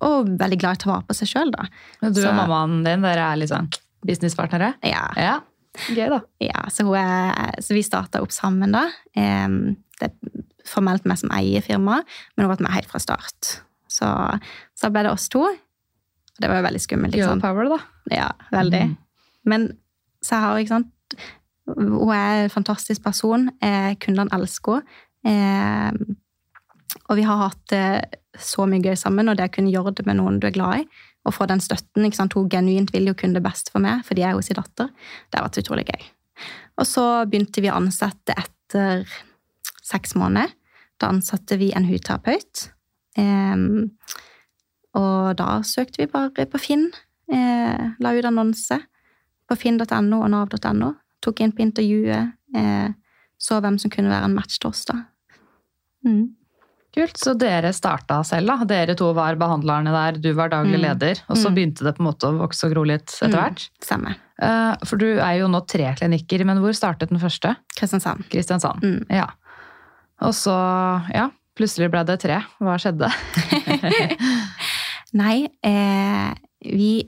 [0.04, 1.70] og veldig glad i å ta vare på seg sjøl, da.
[2.02, 3.72] Du og mammaen din, dere er litt sånn
[4.08, 4.76] businesspartnere?
[4.86, 5.40] Ja, Ja.
[5.88, 6.18] Gøy, da.
[6.44, 8.90] Ja, så, er, så vi starta opp sammen, da.
[9.16, 12.04] Det er formelt meg som eier firmaet,
[12.36, 13.52] men hun har vært med helt fra start.
[13.88, 14.10] Så,
[14.76, 15.46] så ble det oss to.
[16.42, 17.16] Det var jo veldig skummelt.
[17.16, 17.46] Girl sant?
[17.46, 17.80] power, da.
[18.12, 18.82] Ja, veldig.
[18.92, 18.98] Mm.
[19.52, 19.70] Men
[20.26, 21.16] så har ikke sant
[21.72, 23.48] Hun er en fantastisk person.
[23.64, 24.82] Eh, kundene elsker
[25.24, 26.18] henne.
[27.08, 28.02] Og vi har hatt eh,
[28.40, 30.82] så mye gøy sammen, og det å kunne gjøre det med noen du er glad
[30.82, 30.86] i,
[31.28, 32.34] og få den støtten ikke sant?
[32.38, 34.90] Hun genuint vil jo kunne det beste for meg, fordi jeg er hennes datter.
[35.30, 36.08] Det har vært utrolig gøy.
[36.82, 39.06] Og så begynte vi å ansette etter
[39.86, 40.54] seks måneder.
[41.02, 42.68] Da ansatte vi en hudterapeut.
[43.20, 43.68] Eh,
[44.98, 46.90] og da søkte vi bare på Finn.
[47.32, 48.82] Eh, la ut annonse
[49.48, 50.92] på finn.no og nav.no.
[51.22, 52.36] Tok inn på intervjuet.
[52.58, 52.90] Eh,
[53.42, 54.98] så hvem som kunne være en match til oss, da.
[56.06, 56.34] Mm.
[56.94, 57.16] Kult.
[57.18, 58.66] Så dere starta selv, da.
[58.68, 60.82] Dere to var behandlerne der, du var daglig Mm.
[60.90, 61.22] leder.
[61.30, 61.56] Og så Mm.
[61.56, 63.40] begynte det på en måte å vokse og gro litt etter Mm.
[63.40, 63.70] hvert.
[63.70, 63.88] Mm.
[63.88, 64.16] Samme.
[64.88, 67.56] For du er jo nå tre klinikker, men hvor startet den første?
[67.78, 68.28] Kristiansand.
[68.30, 68.82] Kristiansand.
[68.82, 69.06] Mm.
[69.10, 69.28] Ja.
[70.22, 70.52] Og så,
[71.14, 72.44] ja, plutselig ble det tre.
[72.60, 73.08] Hva skjedde?
[75.14, 76.34] Nei, eh,
[76.66, 77.08] vi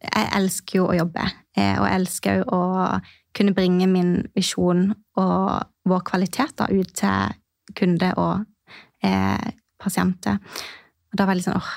[0.00, 1.24] Jeg elsker jo å jobbe,
[1.56, 3.00] eh, og jeg elsker jo å
[3.34, 7.34] kunne bringe min visjon og vår kvalitet da, ut til
[7.76, 8.44] kunde og
[9.04, 9.48] eh,
[9.80, 10.38] pasienter.
[11.08, 11.72] Og da var jeg litt sånn åh,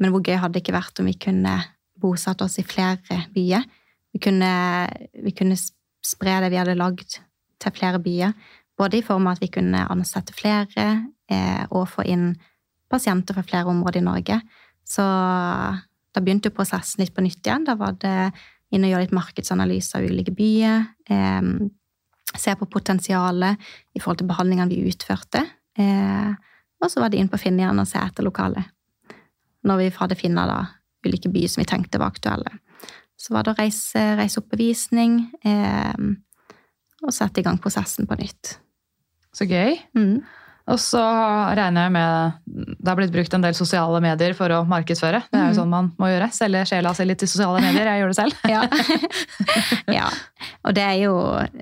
[0.00, 1.58] men hvor gøy hadde det ikke vært om vi kunne
[2.00, 3.66] bosatt oss i flere byer?
[4.14, 4.52] Vi kunne,
[5.12, 7.20] vi kunne spre det vi hadde lagd
[7.60, 8.32] til flere byer.
[8.80, 10.86] Både i form av at vi kunne ansette flere
[11.30, 12.32] eh, og få inn
[12.90, 14.40] pasienter fra flere områder i Norge.
[14.88, 17.68] Så da begynte jo prosessen litt på nytt igjen.
[17.68, 18.32] Da var det
[18.72, 20.88] inn og gjøre litt markedsanalyse av ulike byer.
[21.12, 21.52] Eh,
[22.38, 23.58] se på potensialet
[23.94, 25.42] i forhold til behandlingene vi utførte.
[25.78, 26.30] Eh,
[26.80, 28.64] og så var det inn på Finn igjen og se etter lokale.
[29.66, 30.60] Når vi hadde funnet da
[31.06, 32.52] ulike byer som vi tenkte var aktuelle.
[33.20, 36.04] Så var det å reise, reise opp bevisning eh,
[37.00, 38.54] og sette i gang prosessen på nytt.
[39.36, 39.76] Så gøy.
[39.96, 40.20] Mm.
[40.70, 41.02] Og så
[41.56, 45.20] regner jeg med det har blitt brukt en del sosiale medier for å markedsføre.
[45.30, 45.58] Det er jo Mhm.
[45.60, 46.30] sånn man må gjøre.
[46.32, 47.84] Selge sjela si litt i sosiale medier.
[47.84, 48.34] Jeg gjør det selv.
[48.48, 48.62] Ja.
[50.00, 50.08] ja.
[50.64, 51.14] Og det er jo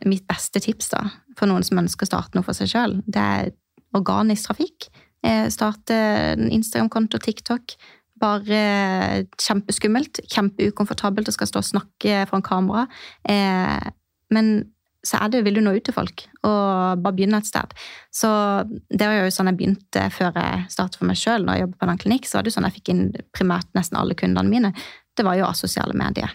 [0.06, 1.02] mitt beste tips da,
[1.36, 3.02] for noen som ønsker å starte noe for seg sjøl.
[3.06, 3.50] Det er
[3.98, 4.88] organisk trafikk.
[5.24, 5.90] Eh, Starte
[6.36, 7.74] en Instagram-konto, TikTok.
[8.18, 10.20] Bare kjempeskummelt.
[10.30, 12.86] Kjempeukomfortabelt å skal stå og snakke foran kamera.
[13.28, 13.90] Eh,
[14.30, 14.66] Men
[15.06, 17.74] så er det, vil du nå ut til folk, og bare begynne et sted.
[18.14, 18.28] Så
[18.90, 21.46] det var jo sånn jeg begynte før jeg startet for meg sjøl.
[21.46, 23.04] Når jeg jobbet på en klinikk, så var det sånn jeg fikk inn
[23.36, 24.72] primært nesten alle kundene mine.
[25.14, 26.34] Det var jo asosiale sosiale medier.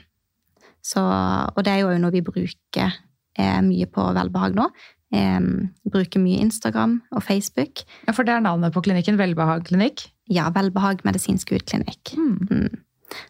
[0.84, 2.92] Så, og det er jo noe vi bruker
[3.40, 4.68] eh, mye på velbehag nå.
[5.16, 5.46] Eh,
[5.94, 7.86] bruker mye Instagram og Facebook.
[8.08, 9.20] Ja, For det er navnet på klinikken.
[9.20, 10.08] Velbehag klinikk.
[10.32, 12.16] Ja, Velbehag medisinsk hudklinikk.
[12.18, 12.84] Mm.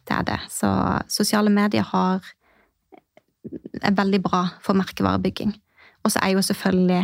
[0.08, 0.40] Det er det.
[0.54, 0.70] Så
[1.12, 2.26] sosiale medier har,
[3.84, 5.54] er veldig bra for merkevarebygging.
[6.04, 7.02] Og så er jo selvfølgelig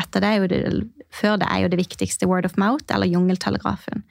[0.00, 0.62] etter det, er jo det,
[1.12, 4.04] Før det er jo det viktigste word of mouth, eller jungeltelegrafen.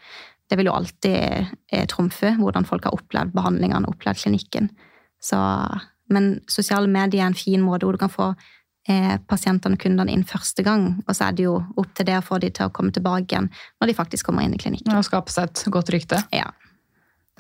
[0.50, 4.70] Det vil jo alltid eh, trumfe hvordan folk har opplevd behandlingene, opplevd klinikken.
[5.22, 5.40] Så,
[6.12, 8.34] men sosiale medier er en fin måte hvor du kan få
[8.90, 12.20] eh, pasientene og kundene inn første gang, og så er det jo opp til det
[12.20, 13.50] å få de til å komme tilbake igjen
[13.80, 14.94] når de faktisk kommer inn i klinikken.
[14.98, 16.22] Og skape seg et godt rykte.
[16.36, 16.52] Ja.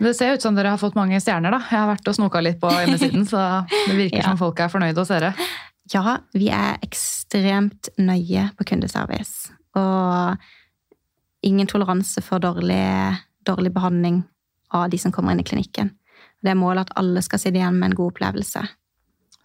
[0.01, 1.59] Det ser ut som dere har fått mange stjerner, da.
[1.69, 4.29] Jeg har vært og snoka litt på hjemmesiden, så det virker Ja.
[4.31, 5.33] som folk er fornøyde hos dere.
[5.93, 9.51] Ja, vi er ekstremt nøye på kundeservice.
[9.77, 10.37] Og
[11.45, 12.81] ingen toleranse for dårlig,
[13.45, 14.21] dårlig behandling
[14.73, 15.91] av de som kommer inn i klinikken.
[16.41, 18.63] Det er målet at alle skal sitte igjen med en god opplevelse.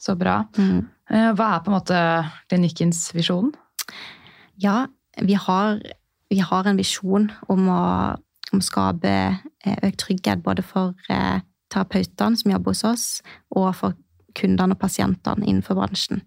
[0.00, 0.38] Så bra.
[0.56, 0.86] Mm.
[1.10, 2.00] Eh, Hva er på en måte
[2.48, 3.52] klinikkens visjon?
[4.60, 4.86] Ja,
[5.20, 5.80] vi har,
[6.32, 7.82] vi har en visjon om å,
[8.56, 11.42] om skaper eh, økt trygghet både for eh,
[11.72, 13.06] terapeutene som jobber hos oss,
[13.54, 13.96] og for
[14.36, 16.22] kundene og pasientene innenfor bransjen.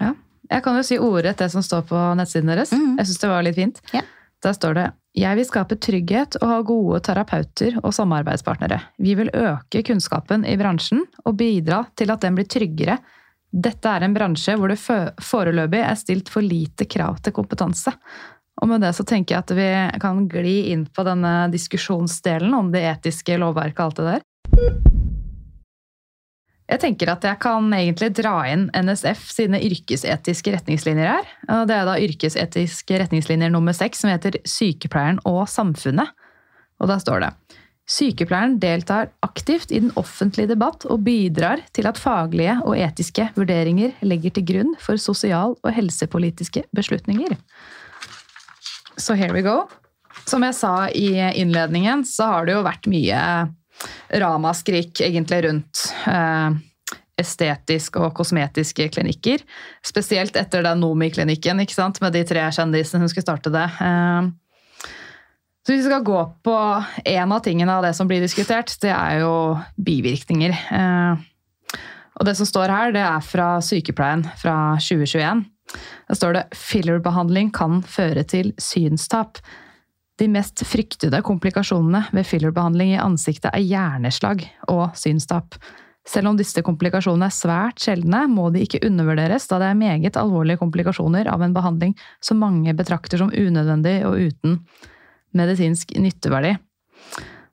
[0.00, 0.14] Ja.
[0.52, 2.72] Jeg kan jo si ordrett det som står på nettsiden deres.
[2.74, 2.98] Mhm.
[3.00, 3.80] Jeg syns det var litt fint.
[3.94, 4.02] Ja.
[4.42, 8.78] Der står det Jeg vil skape trygghet og ha gode terapeuter og samarbeidspartnere.
[8.98, 12.96] Vi vil øke kunnskapen i bransjen og bidra til at den blir tryggere.
[13.52, 17.92] Dette er en bransje hvor det foreløpig er stilt for lite krav til kompetanse.
[18.60, 19.68] Og med det så tenker jeg at vi
[20.02, 24.26] kan gli inn på denne diskusjonsdelen om det etiske lovverket og alt det der.
[26.72, 31.26] Jeg tenker at jeg kan egentlig dra inn NSF sine yrkesetiske retningslinjer her.
[31.68, 36.14] Det er da yrkesetiske retningslinjer nummer seks, som heter Sykepleieren og samfunnet.
[36.80, 37.32] Og da står det
[37.92, 43.96] Sykepleieren deltar aktivt i den offentlige debatt og bidrar til at faglige og etiske vurderinger
[44.06, 47.34] legger til grunn for sosial- og helsepolitiske beslutninger.
[48.96, 49.62] Så here we go.
[50.28, 53.22] Som jeg sa i innledningen, så har det jo vært mye
[54.22, 56.52] ramaskrik egentlig rundt eh,
[57.22, 59.42] estetiske og kosmetiske klinikker.
[59.84, 63.66] Spesielt etter den Nomi-klinikken med de tre kjendisene som skulle starte det.
[63.80, 64.30] Eh,
[65.62, 66.56] så hvis vi skal gå på
[67.04, 69.34] en av tingene av det som blir diskutert, det er jo
[69.78, 70.56] bivirkninger.
[70.78, 71.28] Eh,
[72.18, 75.46] og det som står her, det er fra Sykepleien fra 2021.
[76.08, 79.40] Da står det fillerbehandling kan føre til synstap.
[80.20, 85.56] De mest fryktede komplikasjonene ved fillerbehandling i ansiktet er hjerneslag og synstap.
[86.08, 90.18] Selv om disse komplikasjonene er svært sjeldne, må de ikke undervurderes, da det er meget
[90.18, 94.58] alvorlige komplikasjoner av en behandling som mange betrakter som unødvendig og uten
[95.38, 96.56] medisinsk nytteverdi.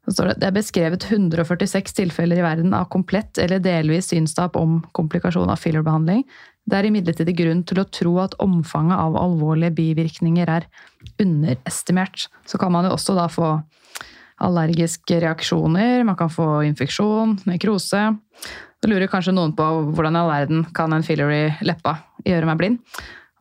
[0.10, 5.52] Det, det er beskrevet 146 tilfeller i verden av komplett eller delvis synstap om komplikasjon
[5.54, 6.24] av fillerbehandling.
[6.70, 10.68] Det er imidlertid grunn til å tro at omfanget av alvorlige bivirkninger er
[11.22, 12.28] underestimert.
[12.46, 13.56] Så kan man jo også da få
[14.40, 18.04] allergiske reaksjoner, man kan få infeksjon, nekrose.
[18.80, 22.48] Da lurer kanskje noen på hvordan i all verden kan en filler i leppa gjøre
[22.48, 22.78] meg blind.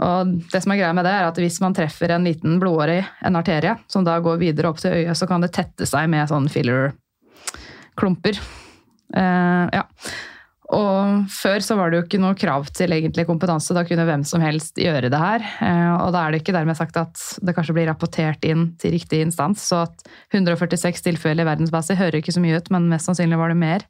[0.03, 3.01] Og det som er greia med det er at Hvis man treffer en liten blodåre
[3.01, 6.09] i en arterie, som da går videre opp til øyet, så kan det tette seg
[6.11, 8.39] med sånn filler-klumper.
[9.09, 9.85] Uh, ja.
[10.69, 13.73] Og Før så var det jo ikke noe krav til egentlig kompetanse.
[13.73, 15.45] Da kunne hvem som helst gjøre det her.
[15.65, 18.93] Eh, og da er det ikke dermed sagt at det kanskje blir rapportert inn til
[18.93, 19.65] riktig instans.
[19.71, 20.05] Så at
[20.37, 23.87] 146 tilfeller i verdensbasis hører ikke så mye ut, men mest sannsynlig var det mer.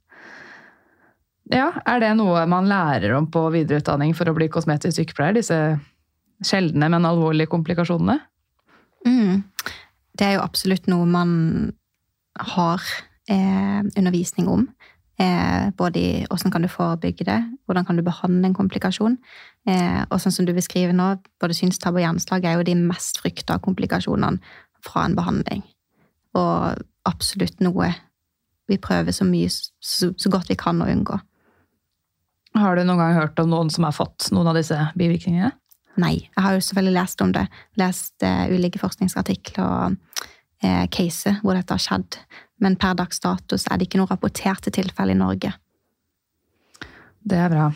[1.50, 5.38] Ja, Er det noe man lærer om på videreutdanning for å bli kosmetisk sykepleier?
[5.38, 5.58] Disse
[6.44, 8.20] sjeldne, men alvorlige komplikasjonene?
[9.08, 9.42] Mm.
[10.18, 11.32] Det er jo absolutt noe man
[12.54, 12.84] har
[13.30, 14.68] eh, undervisning om.
[15.18, 19.16] Eh, både i hvordan kan du forebygge det, hvordan kan du behandle en komplikasjon.
[19.66, 23.18] Eh, og sånn som du beskriver nå, både synstap og hjerneslag er jo de mest
[23.18, 24.38] frykta komplikasjonene
[24.86, 25.64] fra en behandling.
[26.38, 27.90] Og absolutt noe
[28.68, 31.18] vi prøver så mye, så, så godt vi kan å unngå.
[32.58, 35.50] Har du noen gang hørt om noen som har fått noen av disse bivirkningene?
[35.98, 36.14] Nei.
[36.30, 37.44] Jeg har jo selvfølgelig lest om det.
[37.80, 39.96] Lest eh, ulike forskningsartikler og
[40.62, 42.20] eh, caser hvor dette har skjedd.
[42.64, 45.52] Men per dags status er det ikke noe rapporterte tilfeller i Norge.
[47.28, 47.68] Det er bra.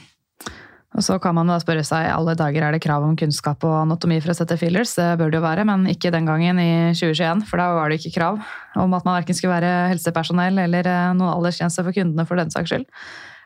[0.93, 3.79] Og så kan man da spørre seg alle dager er det krav om kunnskap og
[3.79, 4.93] anatomi for å sette fillers.
[4.99, 8.01] Det bør det jo være, men ikke den gangen i 2021, for da var det
[8.01, 8.43] ikke krav
[8.83, 12.53] om at man verken skulle være helsepersonell eller eh, noen aldersgrense for kundene for den
[12.53, 12.85] saks skyld.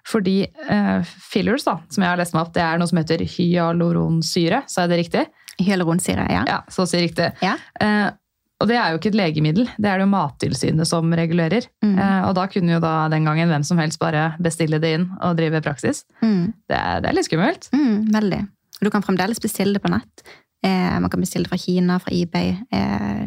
[0.07, 3.22] Fordi eh, fillers, da, som jeg har lest meg opp, det er noe som heter
[3.37, 4.64] hyaluronsyre.
[4.70, 5.27] Så er det riktig?
[5.62, 6.42] Hyaluronsyre, ja.
[6.51, 7.31] Ja, så å si riktig.
[7.46, 7.55] Ja.
[7.83, 8.09] Eh,
[8.57, 11.66] og det er jo ikke et legemiddel, det er det jo Mattilsynet som regulerer.
[11.85, 11.97] Mm.
[12.01, 15.11] Eh, og da kunne jo da den gangen hvem som helst bare bestille det inn
[15.20, 16.07] og drive praksis.
[16.22, 16.55] Mm.
[16.64, 17.68] Det er, det er litt skummelt.
[17.76, 18.41] Mm, veldig.
[18.78, 20.24] Og du kan fremdeles bestille det på nett.
[20.64, 23.26] Eh, man kan bestille det fra Kina, fra eBay, eh,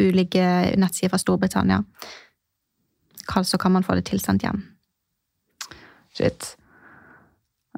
[0.00, 0.46] ulike
[0.80, 1.82] nettsider fra Storbritannia.
[3.44, 4.64] Så kan man få det tilsendt hjem.
[6.16, 6.54] Shit.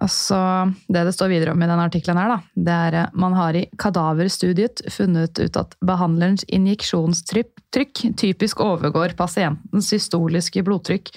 [0.02, 0.36] Altså,
[0.90, 5.38] det det står videre om i denne artikkelen er at man har i kadaverstudiet funnet
[5.38, 7.62] ut at behandlerens injeksjonstrykk
[8.18, 11.12] typisk overgår pasientens systoliske blodtrykk,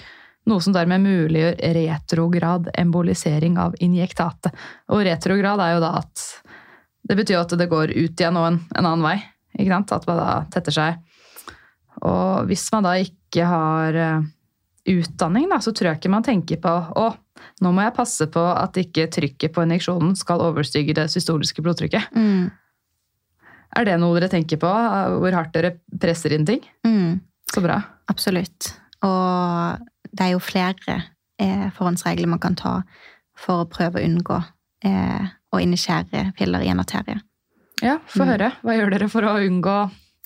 [0.48, 4.54] noe som dermed muliggjør retrograd embolisering av injektatet.
[4.94, 6.28] Og retrograd er jo da at
[7.08, 9.14] Det betyr at det går ut igjen og en, en annen vei.
[9.56, 9.92] Ikke sant?
[9.96, 10.98] At man da tetter seg.
[12.04, 14.26] Og hvis man da ikke har eh,
[14.92, 17.06] utdanning, da, så tror jeg ikke man tenker på å,
[17.60, 22.08] nå må jeg passe på at ikke trykket på injeksjonen skal overstige det systoliske blodtrykket.
[22.16, 22.50] Mm.
[23.78, 24.70] Er det noe dere tenker på?
[25.20, 26.62] Hvor hardt dere presser inn ting?
[26.86, 27.20] Mm.
[27.52, 27.80] Så bra.
[28.10, 28.72] Absolutt.
[29.04, 30.96] Og det er jo flere
[31.38, 32.78] eh, forhåndsregler man kan ta
[33.38, 34.38] for å prøve å unngå
[34.88, 37.20] eh, å injisere piller i en arterie.
[37.82, 38.30] Ja, få Mm.
[38.32, 38.48] høre.
[38.64, 39.76] Hva gjør dere for å unngå,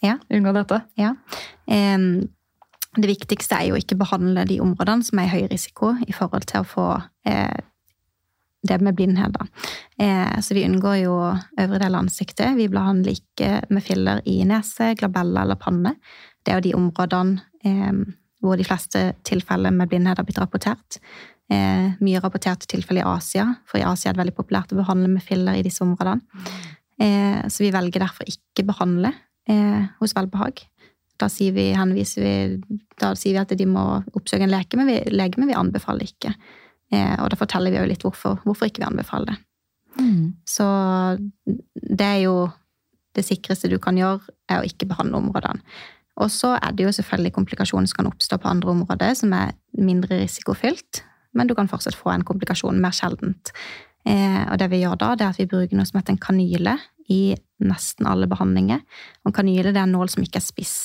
[0.02, 0.16] Ja.
[0.32, 0.82] unngå dette?
[0.96, 1.14] Ja.
[1.68, 2.28] Em,
[2.96, 6.44] det viktigste er jo ikke behandle de områdene som er i høy risiko i forhold
[6.50, 6.86] til å få
[7.28, 7.60] eh,
[8.62, 9.38] det med blindhet.
[9.98, 12.52] Eh, så vi unngår jo øvre del av ansiktet.
[12.58, 15.96] Vi behandler ikke med filler i nese, glabella eller panne.
[16.42, 18.02] Det er jo de områdene eh,
[18.42, 20.98] hvor de fleste tilfeller med blindhet har blitt rapportert.
[21.52, 25.10] Eh, mye rapporterte tilfeller i Asia, for i Asia er det veldig populært å behandle
[25.14, 26.22] med filler i disse områdene.
[27.02, 29.14] Eh, så vi velger derfor ikke behandle
[29.50, 30.62] eh, hos velbehag.
[31.22, 34.90] Da sier vi, henviser vi, da sier vi at de må oppsøke en lege, men
[34.90, 36.34] vi, lege, men vi anbefaler ikke.
[36.92, 39.38] Eh, og da forteller vi jo litt hvorfor, hvorfor ikke vi anbefaler det.
[40.48, 40.66] Så
[41.74, 42.36] det er jo
[43.16, 45.62] det sikreste du kan gjøre, er å ikke behandle områdene.
[46.20, 49.54] Og så er det jo selvfølgelig komplikasjoner som kan oppstå på andre områder, som er
[49.78, 51.00] mindre risikofylt,
[51.32, 53.54] men du kan fortsatt få en komplikasjon mer sjeldent.
[54.04, 56.20] Eh, og det vi gjør da, det er at vi bruker noe som heter en
[56.20, 56.76] kanyle
[57.12, 57.22] i
[57.64, 58.82] nesten alle behandlinger.
[59.22, 60.76] Og en kanyle det er en nål som ikke er spiss.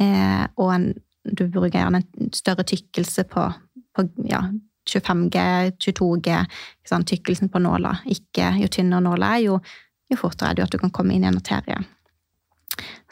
[0.00, 0.88] Eh, og en,
[1.24, 3.46] du bruker gjerne en større tykkelse på,
[3.96, 4.42] på ja,
[4.88, 5.38] 25G,
[5.76, 6.38] 22G,
[6.80, 7.98] ikke sant, tykkelsen på nåla.
[8.10, 9.58] Ikke, jo tynnere nåla er, jo,
[10.10, 11.78] jo fortere er det at du kan komme inn i en arterie.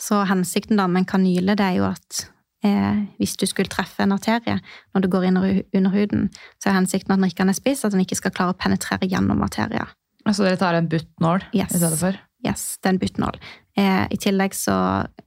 [0.00, 2.22] Så hensikten da med en kanyle det er jo at
[2.64, 4.56] eh, hvis du skulle treffe en arterie
[4.94, 6.28] når du går inn under under huden,
[6.62, 8.58] så er hensikten at når ikke den er spiss, at den ikke skal klare å
[8.58, 9.84] penetrere gjennom arteria.
[10.28, 11.74] Så dere tar en buttnål Yes.
[11.74, 12.16] i stedet for?
[12.46, 13.38] Yes, det er en buttnål.
[13.80, 14.74] Eh, I tillegg så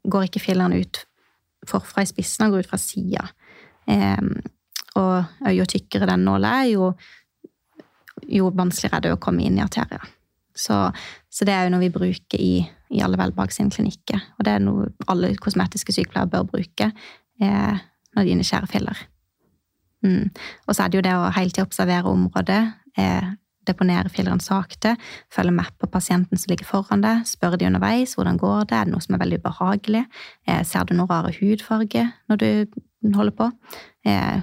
[0.07, 1.03] går ikke filleren ut
[1.67, 3.27] forfra i spissen, og går ut fra sida.
[3.89, 4.23] Eh,
[4.99, 6.89] og jo tykkere den nåla er, jo,
[8.27, 10.01] jo vanskeligere er det å komme inn i arteria.
[10.55, 10.77] Så,
[11.31, 12.57] så det er jo noe vi bruker i,
[12.91, 14.19] i alle Velbag sin klinikker.
[14.37, 17.79] Og det er noe alle kosmetiske sykepleiere bør bruke eh,
[18.15, 19.05] når de injiserer filler.
[20.03, 20.27] Mm.
[20.67, 22.61] Og så er det jo det å hele tiden observere området,
[22.99, 23.31] eh,
[23.67, 24.95] deponere filleren sakte,
[25.33, 28.87] følge med på pasienten som ligger foran deg, spørre de underveis hvordan går det, er
[28.87, 30.05] det noe som er veldig ubehagelig,
[30.47, 33.49] eh, ser du noe rare hudfarge når du holder på?
[34.07, 34.39] Eh,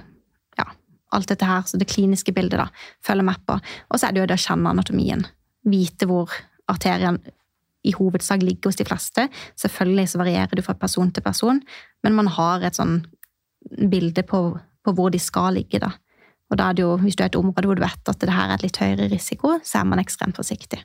[0.59, 0.67] ja,
[1.15, 2.69] alt dette her, så det kliniske bildet da,
[3.05, 3.59] følge med på.
[3.89, 5.27] Og så er det jo det å kjenne anatomien,
[5.67, 6.33] vite hvor
[6.69, 7.19] arterien
[7.87, 9.27] i hovedsak ligger hos de fleste.
[9.59, 11.61] Selvfølgelig så varierer du fra person til person,
[12.03, 13.01] men man har et sånn
[13.91, 14.41] bilde på,
[14.83, 15.93] på hvor de skal ligge da.
[16.49, 18.29] Og da er det jo, hvis du er et område hvor du vet at det
[18.33, 20.81] her er et litt høyere risiko, så er man ekstremt forsiktig.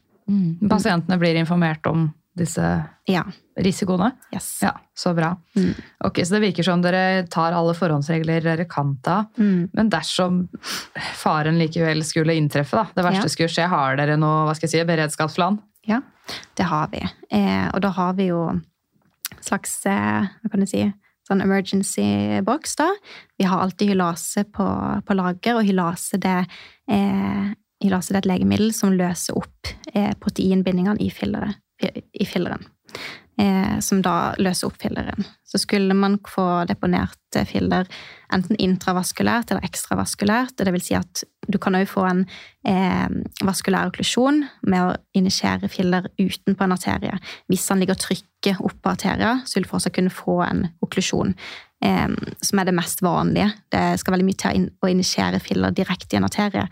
[0.68, 2.60] Pasientene blir informert om disse
[3.06, 3.22] Ja,
[3.60, 4.08] risikoene?
[4.34, 4.58] yes.
[4.64, 5.36] Ja, så bra.
[5.56, 5.74] Mm.
[6.04, 9.26] Ok, Så det virker som dere tar alle forhåndsregler dere kan ta.
[9.38, 9.68] Mm.
[9.72, 10.48] Men dersom
[11.14, 13.28] faren likevel skulle inntreffe, da, det verste Ja.
[13.36, 15.60] skulle skje, har dere noe hva skal jeg si, beredskapsplan?
[15.86, 16.00] Ja,
[16.56, 17.04] det har vi.
[17.30, 18.60] Eh, og da har vi jo
[19.40, 20.92] slags, eh, hva kan du si,
[21.28, 22.90] sånn emergency box da.
[23.38, 24.66] Vi har alltid hylase på,
[25.06, 26.38] på lager, og hylase det,
[26.90, 27.52] eh,
[27.84, 31.54] hylase det er et legemiddel som løser opp eh, proteinbindingene i, fillere,
[31.84, 32.66] i filleren.
[33.40, 35.24] Eh, som da løser opp filleren.
[35.42, 37.88] Så skulle man få deponert eh, filler
[38.32, 42.22] enten intravaskulært eller ekstravaskulært, det vil si at du kan også få en
[42.68, 43.08] eh,
[43.44, 47.18] vaskulær okklusjon med å injisere filler utenpå en arterie.
[47.52, 51.34] Hvis han ligger og trykker oppå arteria, så vil du fortsatt kunne få en okklusjon,
[51.84, 52.10] eh,
[52.40, 53.52] som er det mest vanlige.
[53.72, 56.68] Det skal veldig mye til å initiere filler direkte i en arterie.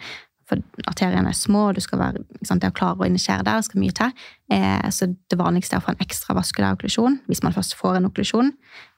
[0.49, 3.63] For arteriene er små, og du skal være, sant, det å klare å injisere der
[3.65, 4.11] skal mye til.
[4.53, 8.09] Eh, så det vanligste er å få en ekstravaskulær okklusjon, hvis man først får en
[8.11, 8.53] okklusjon.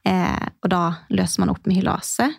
[0.08, 0.82] Eh, og da
[1.14, 2.30] løser man opp med hylase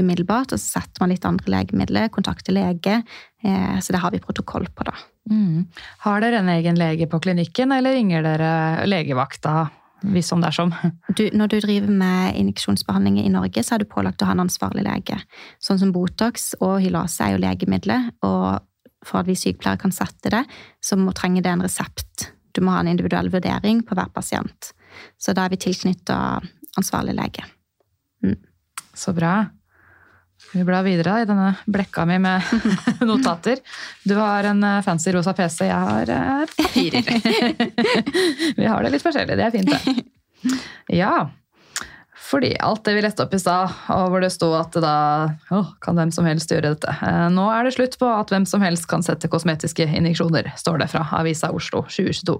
[0.00, 3.00] umiddelbart, og så setter man litt andre legemidler, kontakter lege.
[3.44, 4.96] Eh, så det har vi protokoll på, da.
[5.30, 5.64] Mm.
[6.04, 8.52] Har dere en egen lege på klinikken, eller ringer dere
[8.90, 9.68] legevakta
[10.04, 10.72] hvis om dersom?
[11.16, 14.44] Du, når du driver med injeksjonsbehandling i Norge, så er du pålagt å ha en
[14.44, 15.16] ansvarlig lege.
[15.62, 18.64] Sånn som Botox og hylase er jo legemidler, og
[19.04, 20.42] for at vi sykepleiere kan sette det,
[20.84, 22.30] så må, trenge det en resept.
[22.56, 24.72] Du må ha en individuell vurdering på hver pasient.
[25.20, 26.16] Så da er vi tilknytta
[26.78, 27.44] ansvarlig lege.
[28.94, 29.34] Så bra.
[30.54, 32.42] Vi blar videre i denne blekka mi med
[33.00, 33.58] notater?
[34.04, 37.08] Du har en eh, fancy rosa PC, jeg har eh, papirer.
[38.60, 39.96] vi har det litt forskjellig, det er fint det.
[40.94, 41.30] Ja,
[42.24, 44.94] Fordi alt det vi lette opp i stad, og hvor det sto at da
[45.50, 46.94] oh, kan hvem som helst gjøre dette.
[47.02, 50.84] Eh, Nå er det slutt på at hvem som helst kan sette kosmetiske injeksjoner, står
[50.84, 52.38] det fra Avisa Oslo 2022.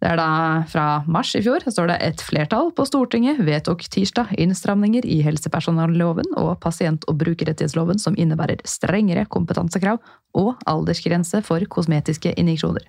[0.00, 1.60] Det er da fra mars i fjor.
[1.68, 8.00] Står det et flertall på Stortinget vedtok tirsdag innstramninger i helsepersonelloven og pasient- og brukerrettighetsloven
[8.00, 10.00] som innebærer strengere kompetansekrav
[10.40, 12.86] og aldersgrense for kosmetiske injeksjoner.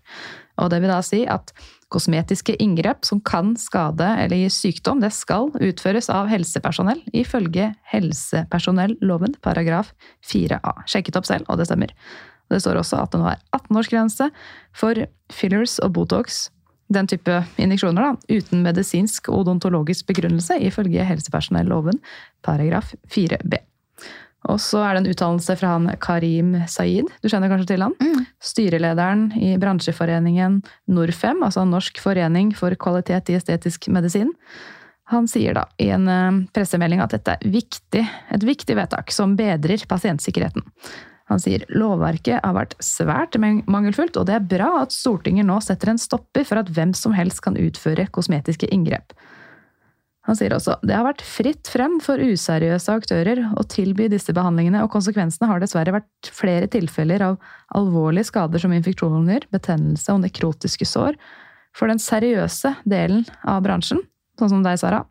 [0.64, 1.52] Og det vil da si at
[1.92, 9.36] kosmetiske inngrep som kan skade eller gi sykdom, det skal utføres av helsepersonell ifølge helsepersonelloven
[9.44, 9.92] paragraf
[10.32, 10.78] 4a.
[10.88, 11.92] Sjekket opp selv, og det stemmer.
[12.48, 14.32] Det står også at det nå er 18-årsgrense
[14.80, 16.46] for fillers og Botox
[16.92, 22.00] den type injeksjoner, da, uten medisinsk odontologisk begrunnelse, ifølge helsepersonelloven
[22.46, 23.60] paragraf 4b.
[24.50, 27.94] Og så er det en uttalelse fra han Karim Saeed, du kjenner kanskje til han?
[28.02, 28.24] Mm.
[28.42, 34.34] Styrelederen i bransjeforeningen Norfem, altså Norsk forening for kvalitet i estetisk medisin.
[35.12, 39.36] Han sier da i en eh, pressemelding at dette er viktig, et viktig vedtak som
[39.38, 40.66] bedrer pasientsikkerheten.
[41.32, 45.94] Han sier lovverket har vært svært mangelfullt, og det er bra at Stortinget nå setter
[45.94, 49.16] en stopper for at hvem som helst kan utføre kosmetiske inngrep.
[50.30, 54.84] Han sier også det har vært fritt frem for useriøse aktører å tilby disse behandlingene,
[54.84, 57.40] og konsekvensene har dessverre vært flere tilfeller av
[57.80, 61.18] alvorlige skader som infeksjoner, betennelse og nekrotiske sår.
[61.74, 64.04] For den seriøse delen av bransjen,
[64.38, 65.06] sånn som deg, Sara,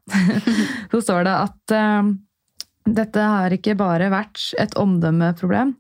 [0.93, 2.13] så står det at uh,
[3.01, 5.75] dette har ikke bare vært et omdømmeproblem,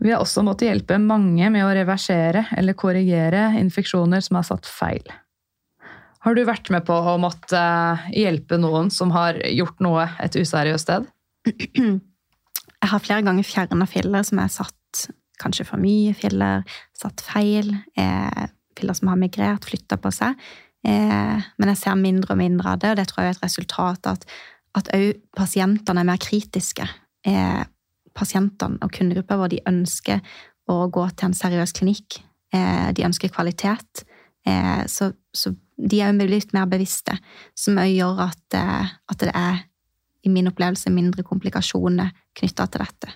[0.00, 4.68] vi har også måttet hjelpe mange med å reversere eller korrigere infeksjoner som har satt
[4.68, 5.04] feil.
[6.24, 7.60] Har du vært med på å måtte
[8.12, 11.08] hjelpe noen som har gjort noe et useriøst sted?
[12.80, 15.04] Jeg har flere ganger fjerna filler som er satt
[15.40, 16.64] kanskje for mye filler,
[16.96, 17.68] satt feil.
[17.96, 20.36] Eh, filler som har migrert, flytta på seg.
[20.86, 23.44] Eh, men jeg ser mindre og mindre av det, og det tror jeg er et
[23.44, 24.24] resultat av
[24.80, 26.86] at òg pasientene er mer kritiske.
[28.16, 30.20] Pasientene og kundegrupper hvor de ønsker
[30.70, 32.20] å gå til en seriøs klinikk.
[32.54, 34.04] Eh, de ønsker kvalitet.
[34.46, 37.16] Eh, så, så de er jo litt mer bevisste,
[37.56, 39.64] som gjør at, eh, at det er,
[40.26, 43.14] i min opplevelse, mindre komplikasjoner knytta til dette.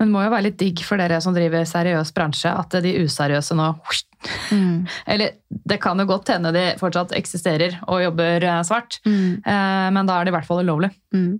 [0.00, 2.94] Men det må jo være litt digg for dere som driver seriøs bransje, at de
[3.04, 4.78] useriøse nå mm.
[5.12, 9.44] Eller det kan jo godt hende de fortsatt eksisterer og jobber svart, mm.
[9.46, 10.90] men da er det i hvert fall ulovlig.
[11.14, 11.36] Mm.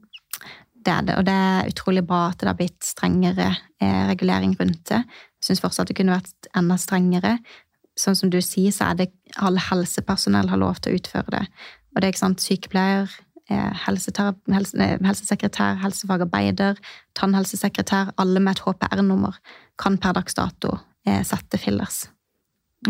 [0.83, 3.51] Det er det, og det er utrolig bra at det har blitt strengere
[3.83, 5.03] eh, regulering rundt det.
[5.07, 7.37] Jeg syns fortsatt det kunne vært enda strengere.
[7.99, 9.13] Sånn som du sier, så er det
[9.43, 11.45] alle helsepersonell har lov til å utføre det.
[11.93, 13.13] Og det er ikke sant, sykepleier,
[13.53, 16.81] eh, helsesekretær, helsefagarbeider,
[17.19, 19.39] tannhelsesekretær, alle med et HPR-nummer
[19.79, 22.07] kan per dags dato eh, sette fillers.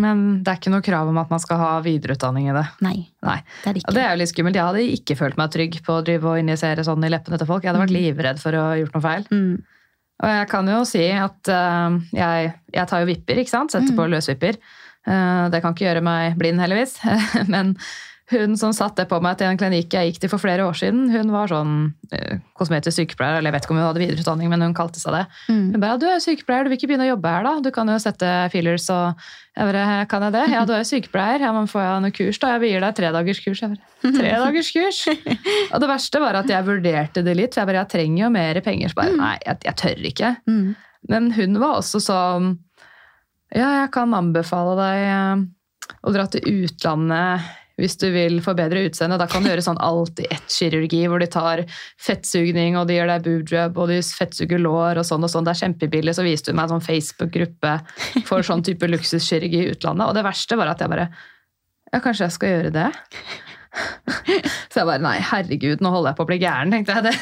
[0.01, 2.65] Men det er ikke noe krav om at man skal ha videreutdanning i det?
[2.81, 3.39] Nei, Nei.
[3.65, 3.89] det er det ikke.
[3.91, 4.57] Og det er jo litt skummelt.
[4.57, 7.47] Jeg hadde ikke følt meg trygg på å drive og injisere sånn i leppene til
[7.51, 7.63] folk.
[7.65, 8.01] Jeg hadde vært Mm.
[8.01, 9.27] livredd for å ha gjort noe feil.
[9.31, 9.63] Mm.
[10.23, 13.71] Og jeg kan jo si at uh, jeg, jeg tar jo vipper, ikke sant?
[13.75, 13.99] Setter Mm.
[13.99, 14.57] på løsvipper.
[15.07, 16.97] Uh, det kan ikke gjøre meg blind, heldigvis.
[17.53, 17.77] Men
[18.33, 21.05] hun som satte på meg til en klinikk jeg gikk til for flere år siden,
[21.13, 21.77] hun var sånn
[22.15, 25.17] eh, kosmetisk sykepleier, eller jeg vet ikke om hun hadde videreutdanning, men hun kalte seg
[25.17, 25.23] det.
[25.49, 25.65] Mm.
[25.75, 27.55] Hun bare, du er sykepleier, du vil ikke begynne å jobbe her da?
[27.65, 29.23] Du kan jo sette fillers og
[29.53, 30.45] jeg bare, kan jeg det?
[30.55, 31.43] Ja, du er sykepleier.
[31.45, 32.55] Ja, men får jeg noe kurs da?
[32.55, 33.61] Jeg gir deg tre dagers kurs.
[33.61, 35.01] Jeg bare, tre dagers kurs?
[35.69, 38.31] Og det verste var at jeg vurderte det litt, for jeg bare, jeg trenger jo
[38.33, 38.93] mer penger.
[38.93, 40.31] Så bare, nei, jeg, jeg tør ikke.
[40.49, 40.69] Mm.
[41.13, 42.55] Men hun var også sånn,
[43.53, 45.45] ja, jeg kan anbefale deg eh,
[46.01, 47.51] å dra til utlandet
[47.83, 49.19] hvis du vil få bedre utseende.
[49.21, 51.65] Da kan du gjøre sånn alt-i-ett-kirurgi, hvor de tar
[52.01, 55.47] fettsugning, og de gjør deg boobjob, og de fettsuger lår og sånn og sånn.
[55.49, 56.15] Det er kjempebillig.
[56.17, 57.77] Så viste du meg en sånn Facebook-gruppe
[58.29, 60.07] for sånn type luksuskirurgi i utlandet.
[60.09, 61.11] Og det verste var at jeg bare
[61.93, 62.87] Ja, kanskje jeg skal gjøre det?
[64.73, 67.05] Så jeg bare nei, herregud, nå holder jeg på å bli gæren, tenkte jeg.
[67.09, 67.13] Det,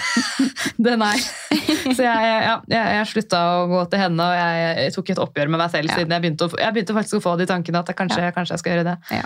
[0.87, 1.13] det nei.
[1.19, 5.23] Så jeg, ja, jeg, jeg slutta å gå til henne, og jeg, jeg tok et
[5.27, 5.99] oppgjør med meg selv Ja.
[5.99, 8.63] siden jeg begynte, å, jeg begynte faktisk å få de tankene at kanskje, kanskje jeg
[8.65, 9.21] skal gjøre det.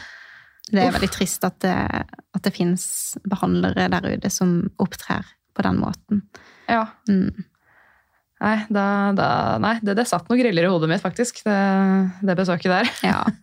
[0.70, 0.96] Det er Uff.
[0.96, 1.74] veldig trist at det,
[2.34, 2.86] at det finnes
[3.28, 6.22] behandlere der ute som opptrer på den måten.
[6.70, 6.86] Ja.
[7.08, 7.44] Mm.
[8.44, 8.86] Nei, da,
[9.16, 9.28] da,
[9.62, 11.58] nei det, det satt noen griller i hodet mitt, faktisk, det,
[12.26, 12.92] det besøket der.
[13.06, 13.24] Ja.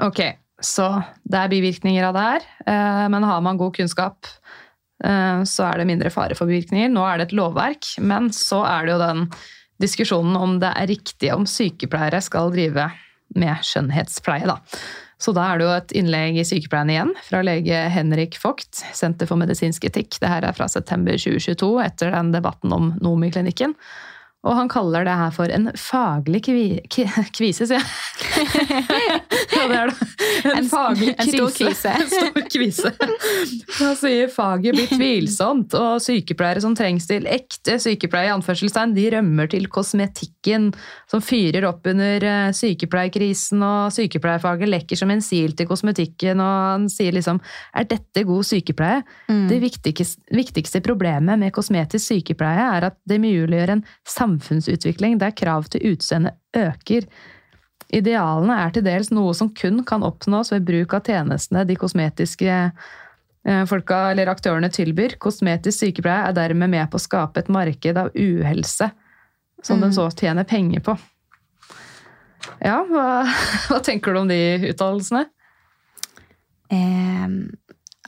[0.00, 0.22] Ok,
[0.62, 0.86] så
[1.28, 4.28] det er bivirkninger av det her, eh, men har man god kunnskap,
[5.04, 6.88] eh, så er det mindre fare for bivirkninger.
[6.88, 9.26] Nå er det et lovverk, men så er det jo den
[9.82, 12.88] diskusjonen om det er riktig om sykepleiere skal drive
[13.38, 14.58] med skjønnhetspleie, da.
[15.22, 19.28] Så da er det jo et innlegg i Sykepleien igjen, fra lege Henrik Vogt, Senter
[19.30, 20.16] for medisinsk etikk.
[20.18, 23.76] Det her er fra september 2022, etter den debatten om Nomi-klinikken.
[24.42, 26.64] Og han kaller det her for en faglig kvi,
[27.38, 29.22] kvise, sier jeg.
[29.62, 30.08] og det er da
[30.52, 31.92] en, En- faglig en stor krise.
[31.92, 31.92] krise.
[32.02, 32.92] En stor kvise.
[33.82, 39.06] Da sier faget blir tvilsomt, og sykepleiere som trengs til ekte sykepleie, i anførselstegn, de
[39.16, 40.70] rømmer til kosmetikken,
[41.10, 46.54] som fyrer opp under eh, sykepleierkrisen, og sykepleierfaget lekker som en sil til kosmetikken, og
[46.74, 47.40] han sier liksom
[47.74, 49.02] er dette god sykepleie?
[49.32, 49.46] Mm.
[49.50, 55.66] Det viktigste, viktigste problemet med kosmetisk sykepleie er at det muliggjør en samfunnsutvikling der krav
[55.72, 57.06] til utseende øker.
[57.92, 62.52] Idealene er til dels noe som kun kan oppnås ved bruk av tjenestene de kosmetiske
[62.52, 65.18] eh, folka eller aktørene tilbyr.
[65.20, 68.88] Kosmetisk sykepleie er dermed med på å skape et marked av uhelse,
[69.62, 70.96] som den så tjener penger på.
[72.64, 73.06] Ja, hva,
[73.68, 74.40] hva tenker du om de
[74.72, 75.26] uttalelsene?
[76.72, 77.28] Eh,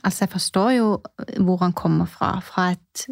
[0.01, 0.91] altså, jeg forstår jo
[1.45, 3.07] hvor han kommer fra, fra et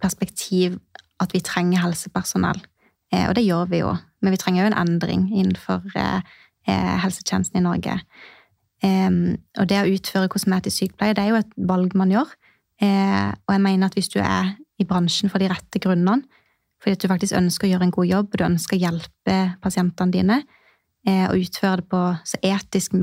[0.00, 0.78] perspektiv
[1.20, 2.60] at vi trenger helsepersonell.
[3.12, 3.92] Eh, og det gjør vi jo,
[4.22, 6.20] men vi trenger jo en endring innenfor eh,
[6.68, 8.00] eh, helsetjenesten i Norge.
[8.78, 12.28] Og det å utføre kosmetisk sykepleie, det er jo et valg man gjør.
[12.78, 16.22] Eh, og jeg mener at hvis du er i bransjen for de rette grunnene,
[16.78, 19.38] fordi at du faktisk ønsker å gjøre en god jobb, og du ønsker å hjelpe
[19.64, 20.36] pasientene dine,
[21.08, 22.94] og utføre det på så etisk,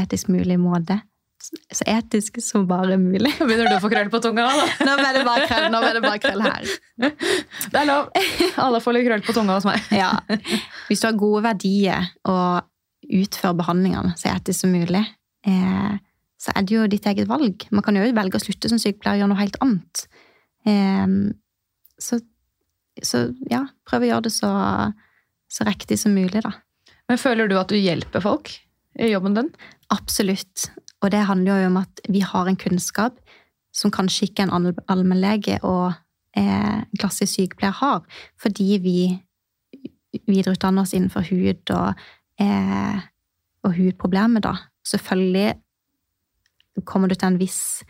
[0.00, 0.96] etisk mulig måte.
[1.72, 3.32] Så etisk som bare mulig.
[3.40, 4.44] Begynner du å få krøll på tunga?
[4.48, 4.66] da?
[4.88, 6.70] Nå ble det bare krøll, nå ble det bare krøll her.
[7.72, 8.08] Det er lov.
[8.64, 9.84] Alle får litt krøll på tunga hos meg.
[9.96, 10.10] Ja.
[10.88, 15.04] Hvis du har gode verdier og utfører behandlingene så etisk som mulig,
[15.48, 15.94] eh,
[16.42, 17.66] så er det jo ditt eget valg.
[17.70, 20.04] Man kan jo velge å slutte som sykepleier og gjøre noe helt annet.
[20.68, 21.16] Eh,
[22.02, 22.20] så,
[23.02, 24.52] så ja, prøv å gjøre det så,
[25.52, 26.56] så riktig som mulig, da.
[27.10, 28.54] Men føler du at du hjelper folk
[29.00, 29.50] i jobben din?
[29.92, 30.70] Absolutt.
[31.02, 33.18] Og det handler jo om at vi har en kunnskap
[33.74, 35.92] som kanskje ikke en all- allmennlege og
[36.36, 38.02] eh, klassisk sykepleier har,
[38.40, 38.98] fordi vi
[40.28, 42.02] videreutdanner oss innenfor hud og,
[42.40, 43.00] eh,
[43.64, 44.54] og hudproblemer, da.
[44.86, 45.56] Selvfølgelig
[46.88, 47.82] kommer du til viss,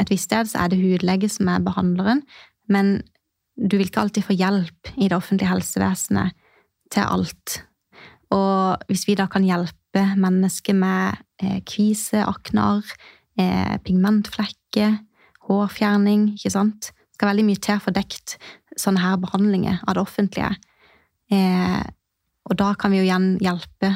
[0.00, 2.22] et visst sted, så er det hudlege som er behandleren,
[2.68, 3.00] men
[3.56, 6.32] du vil ikke alltid få hjelp i det offentlige helsevesenet
[6.92, 7.58] til alt.
[8.32, 11.20] Og hvis vi da kan hjelpe mennesker med
[11.66, 12.86] kvise, aknar,
[13.38, 14.98] eh, pigmentflekker,
[15.48, 16.92] hårfjerning, ikke sant?
[16.92, 18.36] Det skal veldig mye til for dekt
[18.78, 20.54] sånne her behandlinger av det offentlige.
[21.32, 21.82] Eh,
[22.48, 23.90] og da kan vi jo igjen hjelpe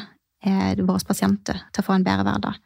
[0.45, 2.59] eh, våre pasienter til å få en bedre hverdag.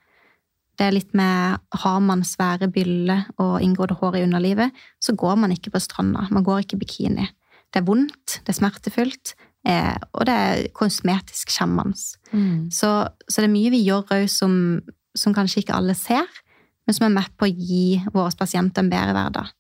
[0.81, 4.73] Det er litt med Har man svære byller og inngrodde hår i underlivet,
[5.03, 6.25] så går man ikke på stranda.
[6.33, 7.27] Man går ikke i bikini.
[7.71, 9.35] Det er vondt, det er smertefullt,
[9.67, 11.97] eh, og det er kosmetisk skjemmende.
[12.71, 12.91] Så,
[13.29, 14.81] så det er mye vi gjør òg som,
[15.19, 16.27] som kanskje ikke alle ser,
[16.87, 19.51] men som er med på å gi våre pasienter en bedre hverdag.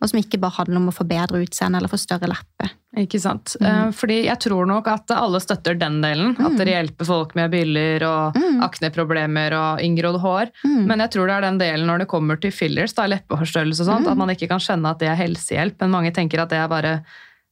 [0.00, 2.70] Og som ikke bare handler om å få bedre utseende eller få større lepper.
[2.96, 3.52] Ikke sant?
[3.60, 3.66] Mm.
[3.68, 6.32] Eh, Fordi jeg tror nok at alle støtter den delen.
[6.40, 8.62] At dere hjelper folk med byller og Mm.
[8.64, 10.50] akneproblemer og inngrodd hår.
[10.64, 10.86] Mm.
[10.88, 13.90] Men jeg tror det er den delen når det kommer til fillers, da, leppeforstørrelse og
[13.90, 14.10] sånt, Mm.
[14.12, 15.76] at man ikke kan skjønne at det er helsehjelp.
[15.80, 17.04] Men mange tenker at det er bare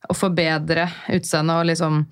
[0.07, 0.87] å forbedre
[1.17, 2.05] utseendet og liksom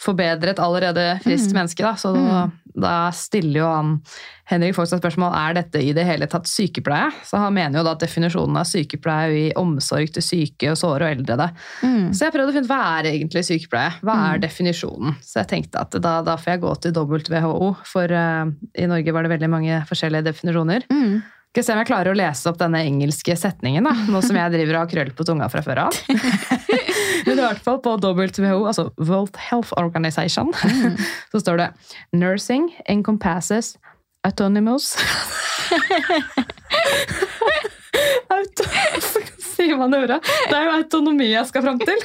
[0.00, 1.58] forbedre et allerede friskt Mm.
[1.60, 1.82] menneske.
[1.84, 1.92] Da.
[1.94, 2.52] Så Mm.
[2.80, 4.00] da stiller jo han
[4.48, 7.12] Henrik Fogstad spørsmål er dette i det hele tatt sykepleie.
[7.22, 10.78] Så han mener jo da at definisjonen av sykepleie er i omsorg til syke og
[10.80, 11.50] såre og eldre.
[11.82, 12.08] Mm.
[12.16, 13.92] Så jeg prøvde å finne ut hva er egentlig sykepleie.
[14.02, 15.16] Hva er definisjonen?
[15.20, 19.12] Så jeg tenkte at da, da får jeg gå til WHO, for uh, i Norge
[19.12, 20.82] var det veldig mange forskjellige definisjoner.
[20.90, 21.22] Mm.
[21.52, 24.52] Skal se om jeg klarer å lese opp denne engelske setningen, da, nå som jeg
[24.52, 25.92] driver og har krøll på tunga fra før av.
[27.26, 30.54] Men i hvert fall på WHO, altså World Health Organization,
[31.32, 31.68] så står det
[32.12, 33.76] Nursing encompasses
[34.24, 34.96] autonomous
[38.30, 38.64] Auto...
[39.54, 40.20] Sier man det ordet?
[40.48, 41.98] Det er jo autonomi jeg skal fram til.